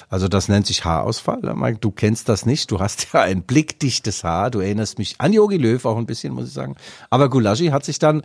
[0.09, 1.41] Also das nennt sich Haarausfall.
[1.79, 2.71] Du kennst das nicht.
[2.71, 4.49] Du hast ja ein blickdichtes Haar.
[4.49, 6.75] Du erinnerst mich an Jogi Löw auch ein bisschen, muss ich sagen.
[7.09, 8.23] Aber Gulaschi hat sich dann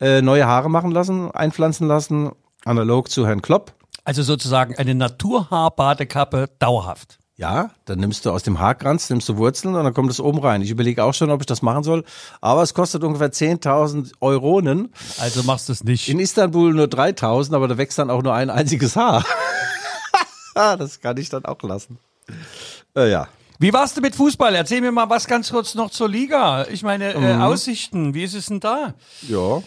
[0.00, 2.32] äh, neue Haare machen lassen, einpflanzen lassen,
[2.64, 3.72] analog zu Herrn Klopp.
[4.04, 7.18] Also sozusagen eine Naturhaarbadekappe dauerhaft.
[7.36, 10.38] Ja, dann nimmst du aus dem Haarkranz, nimmst du Wurzeln und dann kommt es oben
[10.38, 10.60] rein.
[10.60, 12.04] Ich überlege auch schon, ob ich das machen soll.
[12.42, 14.92] Aber es kostet ungefähr 10.000 Euronen.
[15.18, 16.08] Also machst du es nicht.
[16.08, 19.24] In Istanbul nur 3.000, aber da wächst dann auch nur ein einziges Haar.
[20.54, 21.98] das kann ich dann auch lassen.
[22.94, 23.28] Äh, ja.
[23.58, 24.54] Wie warst du mit Fußball?
[24.54, 26.66] Erzähl mir mal was ganz kurz noch zur Liga.
[26.68, 28.94] Ich meine, äh, Aussichten, wie ist es denn da?
[29.22, 29.62] Ja.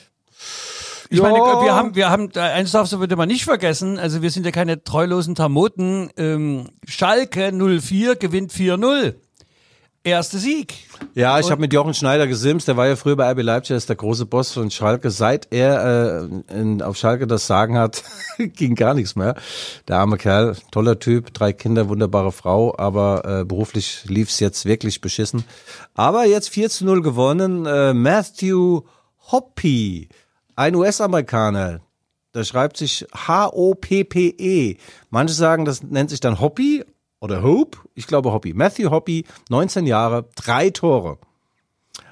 [1.09, 4.21] Ich meine, wir haben, wir haben, äh, eins darfst du bitte mal nicht vergessen, also
[4.21, 6.09] wir sind ja keine treulosen Tamoten.
[6.17, 9.15] Ähm, Schalke 04 gewinnt 4-0.
[10.05, 10.75] Erster Sieg.
[11.15, 13.77] Ja, ich habe mit Jochen Schneider gesimst, der war ja früher bei RB Leipzig, er
[13.77, 15.09] ist der große Boss von Schalke.
[15.09, 18.03] Seit er äh, in, auf Schalke das Sagen hat,
[18.37, 19.33] ging gar nichts mehr.
[19.87, 25.01] Der arme Kerl, toller Typ, drei Kinder, wunderbare Frau, aber äh, beruflich lief's jetzt wirklich
[25.01, 25.43] beschissen.
[25.95, 27.65] Aber jetzt 4 zu 0 gewonnen.
[27.65, 28.81] Äh, Matthew
[29.31, 30.09] Hoppy,
[30.55, 31.81] ein US-Amerikaner,
[32.33, 34.77] der schreibt sich H-O-P-P-E.
[35.09, 36.83] Manche sagen, das nennt sich dann Hoppy
[37.19, 37.77] oder Hope.
[37.93, 38.53] Ich glaube Hoppy.
[38.53, 41.17] Matthew Hoppy, 19 Jahre, drei Tore.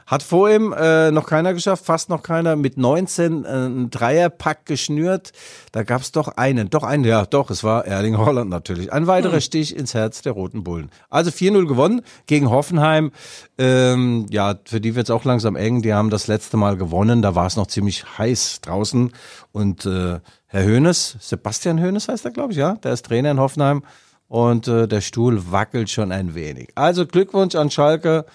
[0.05, 4.65] Hat vor ihm äh, noch keiner geschafft, fast noch keiner, mit 19 äh, einen Dreierpack
[4.65, 5.31] geschnürt.
[5.71, 8.91] Da gab's doch einen, doch einen, ja doch, es war Erling Holland natürlich.
[8.91, 10.89] Ein weiterer Stich ins Herz der Roten Bullen.
[11.09, 13.11] Also 4-0 gewonnen gegen Hoffenheim.
[13.57, 15.81] Ähm, ja, für die wird's auch langsam eng.
[15.81, 19.11] Die haben das letzte Mal gewonnen, da war es noch ziemlich heiß draußen.
[19.51, 23.39] Und äh, Herr Hoeneß, Sebastian Hoeneß heißt er, glaube ich, ja, der ist Trainer in
[23.39, 23.83] Hoffenheim.
[24.27, 26.69] Und äh, der Stuhl wackelt schon ein wenig.
[26.75, 28.25] Also Glückwunsch an Schalke.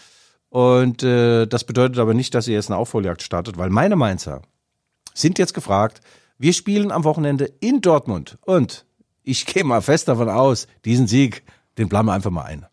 [0.50, 4.42] Und äh, das bedeutet aber nicht, dass ihr jetzt eine Aufholjagd startet, weil meine Mainzer
[5.14, 6.00] sind jetzt gefragt.
[6.38, 8.38] Wir spielen am Wochenende in Dortmund.
[8.42, 8.86] Und
[9.22, 11.42] ich gehe mal fest davon aus, diesen Sieg,
[11.76, 12.66] den wir einfach mal ein.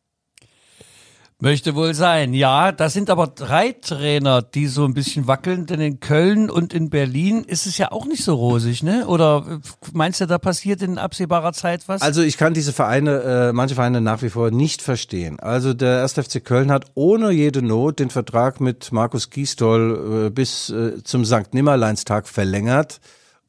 [1.45, 2.71] Möchte wohl sein, ja.
[2.71, 6.89] Das sind aber drei Trainer, die so ein bisschen wackeln, denn in Köln und in
[6.89, 9.05] Berlin ist es ja auch nicht so rosig, ne?
[9.05, 12.01] Oder äh, meinst du, da passiert in absehbarer Zeit was?
[12.01, 15.39] Also ich kann diese Vereine, äh, manche Vereine nach wie vor nicht verstehen.
[15.39, 16.13] Also der 1.
[16.13, 21.25] FC Köln hat ohne jede Not den Vertrag mit Markus Gisdol äh, bis äh, zum
[21.25, 21.53] St.
[21.53, 22.99] Nimmerleinstag verlängert.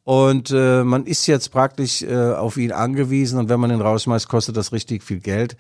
[0.05, 4.29] Und äh, man ist jetzt praktisch äh, auf ihn angewiesen und wenn man ihn rausschmeißt,
[4.29, 5.57] kostet das richtig viel Geld.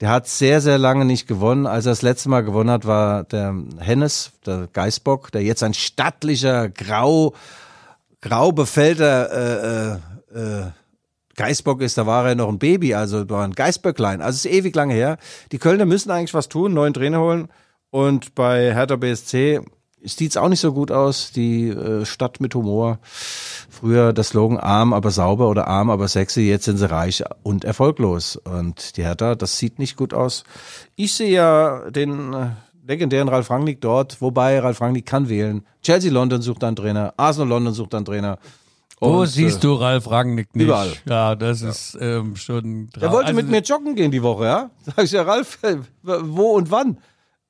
[0.00, 1.66] Der hat sehr, sehr lange nicht gewonnen.
[1.66, 5.74] Als er das letzte Mal gewonnen hat, war der Hennes, der Geißbock, der jetzt ein
[5.74, 7.34] stattlicher, grau,
[8.20, 10.70] grau befällter äh, äh, äh,
[11.36, 14.22] Geißbock ist, da war er noch ein Baby, also war ein Geißböcklein.
[14.22, 15.18] Also ist ewig lange her.
[15.52, 17.48] Die Kölner müssen eigentlich was tun, neuen Trainer holen.
[17.90, 19.60] Und bei Hertha BSC
[20.04, 21.32] sieht's auch nicht so gut aus.
[21.32, 22.98] Die äh, Stadt mit Humor.
[23.70, 26.42] Früher das Slogan arm, aber sauber oder arm, aber sexy.
[26.42, 28.36] Jetzt sind sie reich und erfolglos.
[28.36, 30.44] Und die Hertha, das sieht nicht gut aus.
[30.96, 32.46] Ich sehe ja den äh,
[32.86, 35.66] legendären Ralf Rangnick dort, wobei Ralf Rangnick kann wählen.
[35.82, 38.38] Chelsea London sucht einen Trainer, Arsenal London sucht einen Trainer.
[39.00, 40.66] Wo Und, siehst du Ralf Rangnick nicht?
[40.66, 40.92] überall.
[41.04, 42.88] Ja, das ist ähm, schon.
[42.96, 44.70] Der wollte also, mit mir joggen gehen die Woche, ja?
[44.96, 45.58] Sag ich ja, Ralf,
[46.02, 46.98] wo und wann?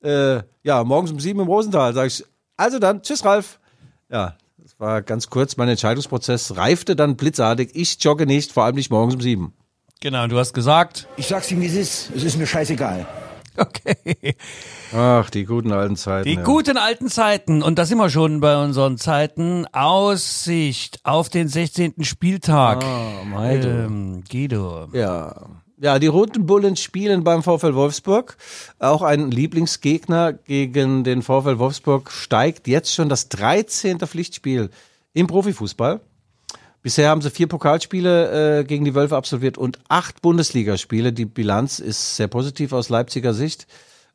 [0.03, 1.95] Äh, ja, morgens um sieben im Rosenthal.
[1.95, 2.25] Sag ich,
[2.57, 3.59] also dann, tschüss Ralf.
[4.11, 5.57] Ja, das war ganz kurz.
[5.57, 7.71] Mein Entscheidungsprozess reifte dann blitzartig.
[7.75, 9.53] Ich jogge nicht, vor allem nicht morgens um sieben.
[10.01, 11.09] Genau, du hast gesagt.
[11.17, 12.11] Ich sag's ihm, wie es ist.
[12.15, 13.07] Es ist mir scheißegal.
[13.57, 14.35] Okay.
[14.93, 16.29] Ach, die guten alten Zeiten.
[16.29, 16.43] Die ja.
[16.43, 19.65] guten alten Zeiten, und da sind wir schon bei unseren Zeiten.
[19.73, 22.03] Aussicht auf den 16.
[22.03, 22.83] Spieltag.
[22.83, 23.85] Ah, Michael.
[23.87, 24.89] ähm, Guido.
[24.93, 25.37] Ja.
[25.85, 28.39] Ja, die Roten Bullen spielen beim VfL Wolfsburg.
[28.79, 33.99] Auch ein Lieblingsgegner gegen den VfL Wolfsburg steigt jetzt schon das 13.
[33.99, 34.71] Pflichtspiel
[35.13, 36.01] im Profifußball.
[36.81, 41.13] Bisher haben sie vier Pokalspiele äh, gegen die Wölfe absolviert und acht Bundesligaspiele.
[41.13, 43.67] Die Bilanz ist sehr positiv aus Leipziger Sicht.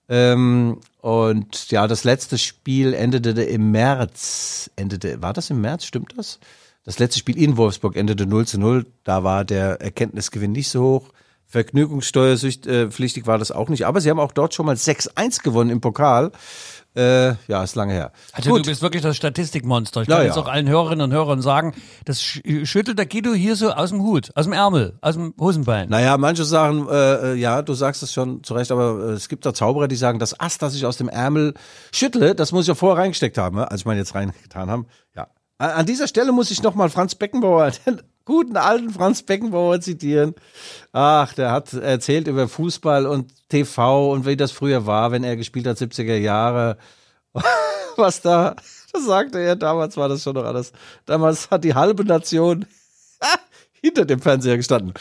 [0.08, 4.72] Ähm, und ja, das letzte Spiel endete im März.
[4.76, 5.86] Endete, war das im März?
[5.86, 6.40] Stimmt das?
[6.84, 8.88] Das letzte Spiel in Wolfsburg endete 0 zu 0.
[9.04, 11.14] Da war der Erkenntnisgewinn nicht so hoch.
[11.50, 13.86] Vergnügungssteuerpflichtig war das auch nicht.
[13.86, 16.32] Aber sie haben auch dort schon mal 6-1 gewonnen im Pokal.
[16.96, 18.12] Äh, ja, ist lange her.
[18.34, 20.02] Also du bist wirklich das Statistikmonster.
[20.02, 20.28] Ich Ja, kann ja.
[20.30, 23.90] jetzt auch allen Hörerinnen und Hörern sagen, das sch- schüttelt der Guido hier so aus
[23.92, 25.88] dem Hut, aus dem Ärmel, aus dem Hosenbein.
[25.90, 29.30] Naja, manche sagen, äh, äh, ja, du sagst es schon zu Recht, aber äh, es
[29.30, 31.54] gibt da Zauberer, die sagen, das Ass, das ich aus dem Ärmel
[31.94, 33.70] schüttle, das muss ich ja vorher reingesteckt haben, ne?
[33.70, 34.88] als ich meine jetzt reingetan haben.
[35.16, 35.28] Ja.
[35.60, 37.72] An dieser Stelle muss ich nochmal Franz Beckenbauer,
[38.30, 40.36] guten alten Franz Beckenbauer zitieren.
[40.94, 45.36] Ach, der hat erzählt über Fußball und TV und wie das früher war, wenn er
[45.36, 46.78] gespielt hat, 70er Jahre.
[47.98, 48.56] Was da,
[48.94, 50.72] das sagte er, damals war das schon noch alles.
[51.06, 52.68] Damals hat die halbe Nation
[53.82, 54.94] hinter dem Fernseher gestanden.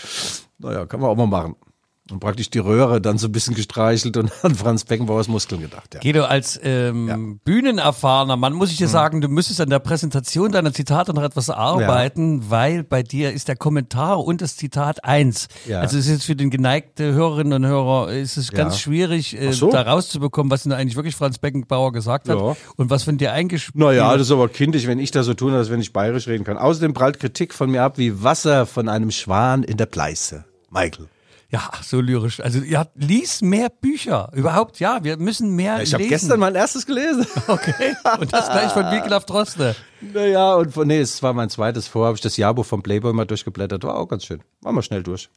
[0.58, 1.54] Naja, kann man auch mal machen.
[2.10, 5.94] Und praktisch die Röhre dann so ein bisschen gestreichelt und an Franz Beckenbauers Muskeln gedacht.
[5.94, 6.00] Ja.
[6.00, 8.92] Guido, als ähm, Bühnenerfahrener Mann muss ich dir Hm.
[8.92, 13.48] sagen, du müsstest an der Präsentation deiner Zitate noch etwas arbeiten, weil bei dir ist
[13.48, 15.48] der Kommentar und das Zitat eins.
[15.66, 15.80] Ja.
[15.80, 18.80] Also es ist jetzt für den geneigten Hörerinnen und Hörer ist es ganz Ja.
[18.80, 19.70] schwierig, äh, so.
[19.70, 22.56] da rauszubekommen, was denn eigentlich wirklich Franz Beckenbauer gesagt hat Ja.
[22.76, 25.52] und was von dir eingespielt Naja, das ist aber kindisch, wenn ich da so tue,
[25.54, 26.56] als wenn ich bayerisch reden kann.
[26.56, 30.44] Außerdem prallt Kritik von mir ab wie Wasser von einem Schwan in der Pleiße.
[30.70, 31.08] Michael.
[31.50, 32.40] Ja, so lyrisch.
[32.40, 34.30] Also ja, lies mehr Bücher.
[34.34, 36.11] Überhaupt, ja, wir müssen mehr Ich habe lesen.
[36.11, 37.26] gestern mein erstes gelesen.
[37.48, 37.94] Okay.
[38.20, 39.74] Und das gleich von Wiglaf Droste.
[40.12, 43.14] naja, und von, nee, es war mein zweites Vor, habe ich das Jahrbuch vom Playboy
[43.14, 43.82] mal durchgeblättert.
[43.84, 44.40] War auch ganz schön.
[44.61, 45.30] War mal schnell durch.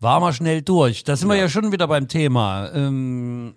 [0.00, 1.04] War mal schnell durch.
[1.04, 2.70] Da sind wir ja schon wieder beim Thema.
[2.72, 3.54] Ähm,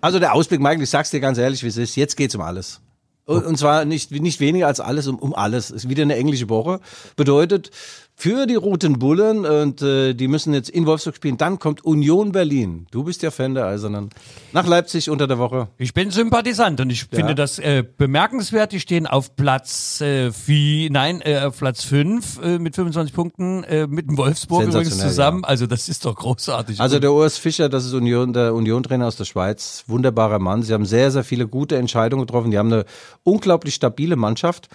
[0.00, 1.96] Also der Ausblick, Michael, ich sag's dir ganz ehrlich, wie es ist.
[1.96, 2.80] Jetzt geht's um alles.
[3.24, 5.72] Und, und zwar nicht, nicht weniger als alles um, um alles.
[5.72, 6.78] Ist wieder eine englische Woche.
[7.16, 7.72] Bedeutet,
[8.18, 11.36] für die Roten Bullen und äh, die müssen jetzt in Wolfsburg spielen.
[11.36, 12.86] Dann kommt Union Berlin.
[12.90, 14.08] Du bist ja Fan der Eisernen.
[14.52, 15.68] Nach Leipzig unter der Woche.
[15.76, 18.72] Ich bin Sympathisant und ich finde das äh, bemerkenswert.
[18.72, 23.64] Die stehen auf Platz äh, vier, nein, äh, auf Platz fünf äh, mit 25 Punkten
[23.64, 25.44] äh, mit dem Wolfsburg übrigens zusammen.
[25.44, 26.80] Also das ist doch großartig.
[26.80, 30.62] Also der Urs Fischer, das ist Union, der Union-Trainer aus der Schweiz, wunderbarer Mann.
[30.62, 32.50] Sie haben sehr, sehr viele gute Entscheidungen getroffen.
[32.50, 32.86] Die haben eine
[33.24, 34.70] unglaublich stabile Mannschaft.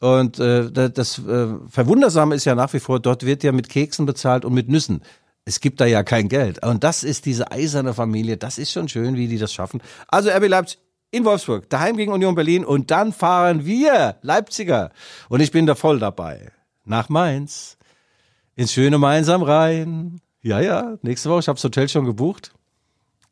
[0.00, 3.68] Und äh, da- das äh, Verwundersame ist ja nach wie vor, dort wird ja mit
[3.68, 5.02] Keksen bezahlt und mit Nüssen.
[5.44, 6.64] Es gibt da ja kein Geld.
[6.64, 8.36] Und das ist diese eiserne Familie.
[8.36, 9.80] Das ist schon schön, wie die das schaffen.
[10.08, 10.78] Also RB Leipzig
[11.12, 14.90] in Wolfsburg, daheim gegen Union Berlin und dann fahren wir Leipziger.
[15.28, 16.50] Und ich bin da voll dabei.
[16.84, 17.78] Nach Mainz.
[18.56, 20.20] Ins schöne Mainz am Rhein.
[20.42, 21.40] Ja, ja, nächste Woche.
[21.40, 22.52] Ich habe das Hotel schon gebucht.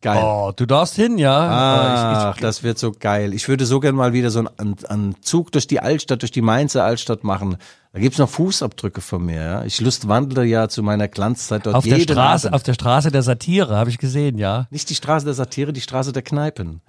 [0.04, 0.22] Geil.
[0.22, 2.32] oh, du darfst hin, ja.
[2.34, 3.32] Ach, das wird so geil.
[3.32, 6.42] Ich würde so gern mal wieder so einen, einen Zug durch die Altstadt, durch die
[6.42, 7.56] Mainzer Altstadt machen.
[7.94, 9.36] Da gibt's noch Fußabdrücke von mir.
[9.36, 9.64] Ja?
[9.64, 12.56] Ich lustwandle ja zu meiner Glanzzeit dort auf der Straße, Abend.
[12.56, 14.66] auf der Straße der Satire habe ich gesehen, ja.
[14.72, 16.80] Nicht die Straße der Satire, die Straße der Kneipen.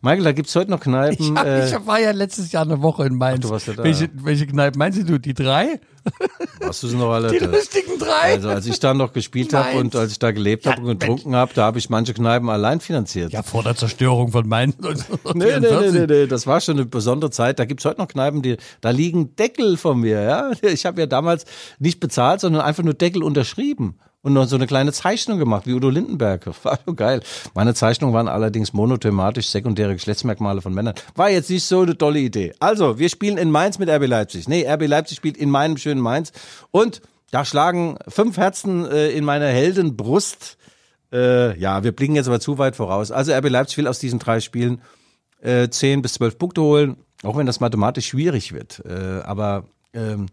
[0.00, 1.18] Michael, da gibt's heute noch Kneipen.
[1.36, 3.40] Ja, äh, ich war ja letztes Jahr eine Woche in Mainz.
[3.40, 3.84] du warst ja da.
[3.84, 5.18] Welche, welche Kneipe meinst du?
[5.18, 5.80] Die drei?
[6.60, 7.30] was du noch alle?
[7.30, 8.34] Die lustigen drei?
[8.34, 11.34] Also als ich da noch gespielt habe und als ich da gelebt habe und getrunken
[11.36, 13.32] habe, da habe ich manche Kneipen allein finanziert.
[13.32, 14.76] ja, vor der Zerstörung von Mainz.
[15.34, 17.58] Nee, nee, nee, nee, nee, das war schon eine besondere Zeit.
[17.58, 20.37] Da gibt's heute noch Kneipen, die, da liegen Deckel von mir, ja.
[20.62, 21.44] Ich habe ja damals
[21.78, 25.74] nicht bezahlt, sondern einfach nur Deckel unterschrieben und noch so eine kleine Zeichnung gemacht, wie
[25.74, 26.46] Udo Lindenberg.
[26.64, 27.20] War schon geil.
[27.54, 30.94] Meine Zeichnungen waren allerdings monothematisch sekundäre Geschlechtsmerkmale von Männern.
[31.14, 32.52] War jetzt nicht so eine tolle Idee.
[32.58, 34.48] Also, wir spielen in Mainz mit RB Leipzig.
[34.48, 36.32] Nee, RB Leipzig spielt in meinem schönen Mainz.
[36.70, 40.56] Und da schlagen fünf Herzen äh, in meiner Heldenbrust.
[41.12, 43.10] Äh, ja, wir blicken jetzt aber zu weit voraus.
[43.10, 44.82] Also RB Leipzig will aus diesen drei Spielen
[45.40, 48.82] äh, 10 bis 12 Punkte holen, auch wenn das mathematisch schwierig wird.
[48.84, 49.64] Äh, aber
[49.98, 50.26] ähm,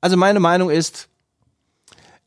[0.00, 1.08] also meine Meinung ist,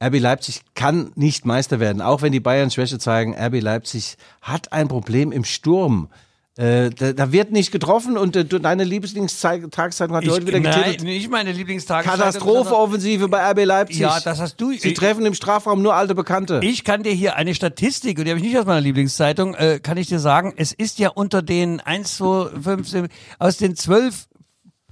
[0.03, 3.35] RB Leipzig kann nicht Meister werden, auch wenn die Bayern Schwäche zeigen.
[3.35, 6.09] RB Leipzig hat ein Problem im Sturm.
[6.55, 11.03] Äh, da, da wird nicht getroffen und äh, deine Lieblingstageszeitung hat heute wieder nein, getitelt.
[11.03, 12.19] nicht meine Lieblingstageszeitung.
[12.19, 14.01] Katastrophe-Offensive bei RB Leipzig.
[14.01, 14.71] Ja, das hast du.
[14.71, 16.59] Sie treffen im Strafraum nur alte Bekannte.
[16.61, 19.79] Ich kann dir hier eine Statistik, und die habe ich nicht aus meiner Lieblingszeitung, äh,
[19.81, 23.07] kann ich dir sagen, es ist ja unter den 1, 2, 5, 7,
[23.39, 24.27] aus den zwölf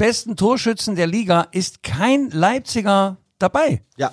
[0.02, 3.84] besten Torschützen der Liga ist kein Leipziger dabei.
[3.98, 4.12] ja.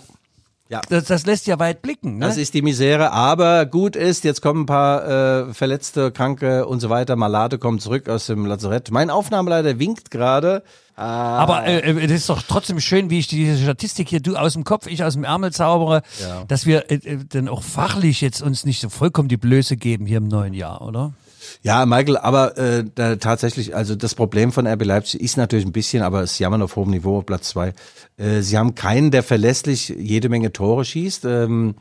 [0.70, 0.82] Ja.
[0.90, 2.18] Das, das lässt ja weit blicken.
[2.18, 2.26] Ne?
[2.26, 6.80] Das ist die Misere, aber gut ist, jetzt kommen ein paar äh, Verletzte, Kranke und
[6.80, 7.16] so weiter.
[7.16, 8.90] Malade kommt zurück aus dem Lazarett.
[8.90, 10.62] Mein Aufnahmeleiter winkt gerade.
[10.94, 14.52] Aber äh, äh, das ist doch trotzdem schön, wie ich diese Statistik hier, du aus
[14.52, 16.02] dem Kopf, ich aus dem Ärmel zaubere,
[16.48, 20.04] dass wir äh, äh, dann auch fachlich jetzt uns nicht so vollkommen die Blöße geben
[20.04, 21.14] hier im neuen Jahr, oder?
[21.62, 25.72] Ja, Michael, aber äh, da, tatsächlich, also das Problem von RB Leipzig ist natürlich ein
[25.72, 27.72] bisschen, aber es jammern auf hohem Niveau, auf Platz zwei.
[28.16, 31.24] Äh, sie haben keinen, der verlässlich jede Menge Tore schießt.
[31.24, 31.74] Ähm,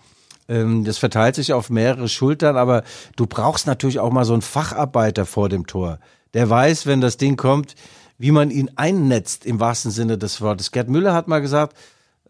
[0.49, 2.83] ähm, das verteilt sich auf mehrere Schultern, aber
[3.15, 5.99] du brauchst natürlich auch mal so einen Facharbeiter vor dem Tor.
[6.33, 7.75] Der weiß, wenn das Ding kommt,
[8.17, 10.71] wie man ihn einnetzt im wahrsten Sinne des Wortes.
[10.71, 11.77] Gerd Müller hat mal gesagt,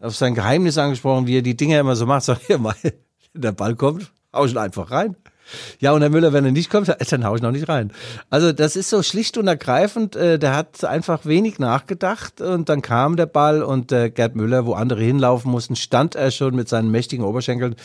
[0.00, 2.76] auf sein Geheimnis angesprochen, wie er die Dinger immer so macht, sagt, hier mal,
[3.34, 5.16] der Ball kommt, hau ich ihn einfach rein.
[5.80, 7.92] Ja, und Herr Müller, wenn er nicht kommt, dann hau ich noch nicht rein.
[8.30, 12.82] Also das ist so schlicht und ergreifend, äh, der hat einfach wenig nachgedacht und dann
[12.82, 16.68] kam der Ball und äh, Gerd Müller, wo andere hinlaufen mussten, stand er schon mit
[16.68, 17.76] seinen mächtigen Oberschenkeln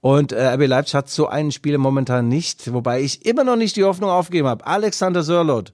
[0.00, 3.76] und äh, RB Leipzig hat so einen Spieler momentan nicht, wobei ich immer noch nicht
[3.76, 4.66] die Hoffnung aufgegeben habe.
[4.66, 5.72] Alexander Sörlot,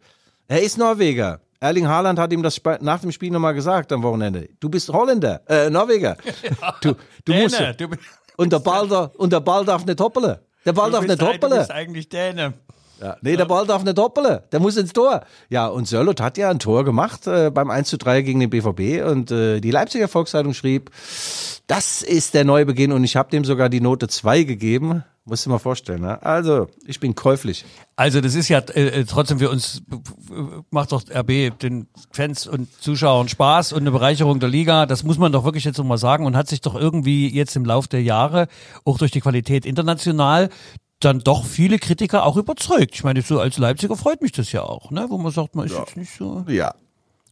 [0.48, 1.40] er ist Norweger.
[1.58, 4.48] Erling Haaland hat ihm das nach dem Spiel nochmal gesagt am Wochenende.
[4.60, 6.16] Du bist Holländer, äh, Norweger.
[6.82, 6.94] Du,
[7.24, 7.60] du musst,
[8.36, 10.36] und der Ball, und der Ball darf nicht hoppeln.
[10.66, 11.56] Der Ball darf nicht du hoppeln.
[11.56, 12.54] bist eigentlich Däne.
[13.00, 13.16] Ja.
[13.20, 14.40] Nee, der Ball darf nicht doppeln.
[14.52, 15.22] Der muss ins Tor.
[15.50, 18.50] Ja, und Sörlot hat ja ein Tor gemacht äh, beim 1 zu 3 gegen den
[18.50, 20.90] BVB und äh, die Leipziger Volkszeitung schrieb,
[21.66, 25.04] das ist der Neubeginn und ich habe dem sogar die Note 2 gegeben.
[25.28, 26.02] Musst du dir mal vorstellen.
[26.02, 26.22] Ne?
[26.22, 27.64] Also, ich bin käuflich.
[27.96, 29.82] Also das ist ja äh, äh, trotzdem für uns,
[30.70, 34.86] macht doch RB den Fans und Zuschauern Spaß und eine Bereicherung der Liga.
[34.86, 37.64] Das muss man doch wirklich jetzt nochmal sagen und hat sich doch irgendwie jetzt im
[37.64, 38.46] Lauf der Jahre,
[38.84, 40.48] auch durch die Qualität international,
[41.00, 42.94] dann doch viele Kritiker auch überzeugt.
[42.94, 45.06] Ich meine, so als Leipziger freut mich das ja auch, ne?
[45.08, 46.44] wo man sagt, man ist jetzt nicht so...
[46.46, 46.72] Ja.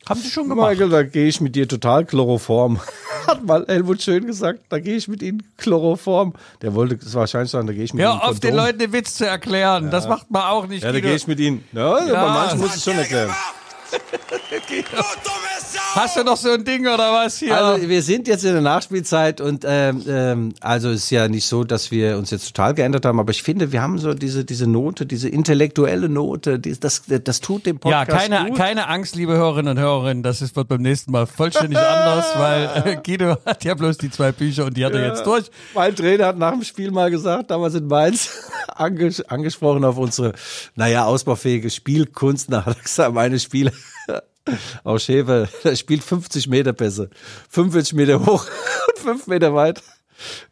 [0.09, 0.71] Haben sie schon gemacht.
[0.71, 2.81] Michael, da gehe ich mit dir total Chloroform.
[3.27, 6.35] Hat mal Helmut Schön gesagt, da gehe ich mit Ihnen Chloroform.
[6.63, 8.55] Der wollte es wahrscheinlich sagen, da gehe ich mit Ihnen Hör auf, den.
[8.55, 9.91] Leuten den Witz zu erklären.
[9.91, 10.85] Das macht man auch nicht.
[10.85, 11.65] Ja, da gehe ich mit Ihnen.
[11.73, 12.13] Ja, Ja.
[12.27, 13.29] bei manchen muss ich schon erklären.
[13.31, 13.64] Sau!
[15.95, 17.57] Hast du noch so ein Ding oder was hier?
[17.57, 21.47] Also wir sind jetzt in der Nachspielzeit und ähm, ähm, also es ist ja nicht
[21.47, 24.45] so, dass wir uns jetzt total geändert haben, aber ich finde, wir haben so diese
[24.45, 28.59] diese Note, diese intellektuelle Note, die, das das tut dem ja, Podcast keine, gut.
[28.59, 32.83] keine Angst, liebe Hörerinnen und Hörer, das ist, wird beim nächsten Mal vollständig anders, weil
[32.85, 35.51] äh, Guido hat ja bloß die zwei Bücher und die hat er jetzt durch.
[35.75, 38.31] Mein Trainer hat nach dem Spiel mal gesagt, damals in Mainz,
[38.75, 40.35] anges angesprochen auf unsere,
[40.75, 42.51] naja, ausbaufähige Spielkunst.
[42.83, 43.73] Gesagt, meine Spieler
[44.85, 47.11] aus Schäfer, der spielt 50 Meter Pässe,
[47.51, 48.47] 45 Meter hoch
[48.89, 49.83] und 5 Meter weit.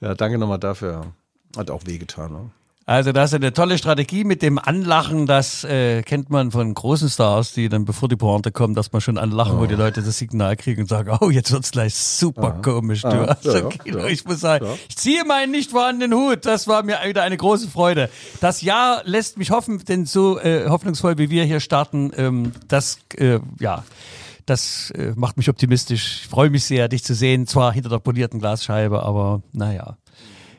[0.00, 1.12] Ja, danke nochmal dafür.
[1.56, 2.32] Hat auch wehgetan.
[2.32, 2.50] Ne?
[2.92, 7.08] Also das ist eine tolle Strategie mit dem Anlachen, das äh, kennt man von großen
[7.08, 10.18] Stars, die dann bevor die Pointe kommen, dass man schon anlachen, wo die Leute das
[10.18, 13.00] Signal kriegen und sagen, oh, jetzt wird's gleich super komisch.
[13.00, 13.08] Du.
[13.08, 16.44] Ah, also, ja, Guido, ja, ich muss sagen, ich ziehe meinen nicht vorhandenen Hut.
[16.44, 18.10] Das war mir wieder eine große Freude.
[18.40, 22.98] Das Jahr lässt mich hoffen, denn so äh, hoffnungsvoll wie wir hier starten, ähm, das
[23.16, 23.84] äh, ja.
[24.44, 26.22] Das äh, macht mich optimistisch.
[26.24, 27.46] Ich freue mich sehr, dich zu sehen.
[27.46, 29.96] Zwar hinter der polierten Glasscheibe, aber naja.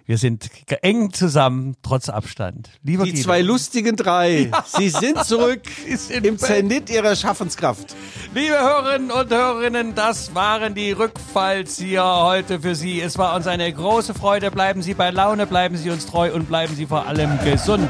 [0.06, 0.50] Wir sind
[0.82, 2.70] eng zusammen, trotz Abstand.
[2.84, 3.24] Lieber Die Guido.
[3.24, 5.62] zwei lustigen drei, sie sind zurück
[6.24, 6.38] im.
[6.38, 7.96] Zenit ihrer Schaffenskraft.
[8.36, 13.00] Liebe Hörerinnen und Hörerinnen, das waren die Rückfallzieher heute für Sie.
[13.00, 14.52] Es war uns eine große Freude.
[14.52, 17.90] Bleiben Sie bei Laune, bleiben Sie uns treu und bleiben Sie vor allem gesund.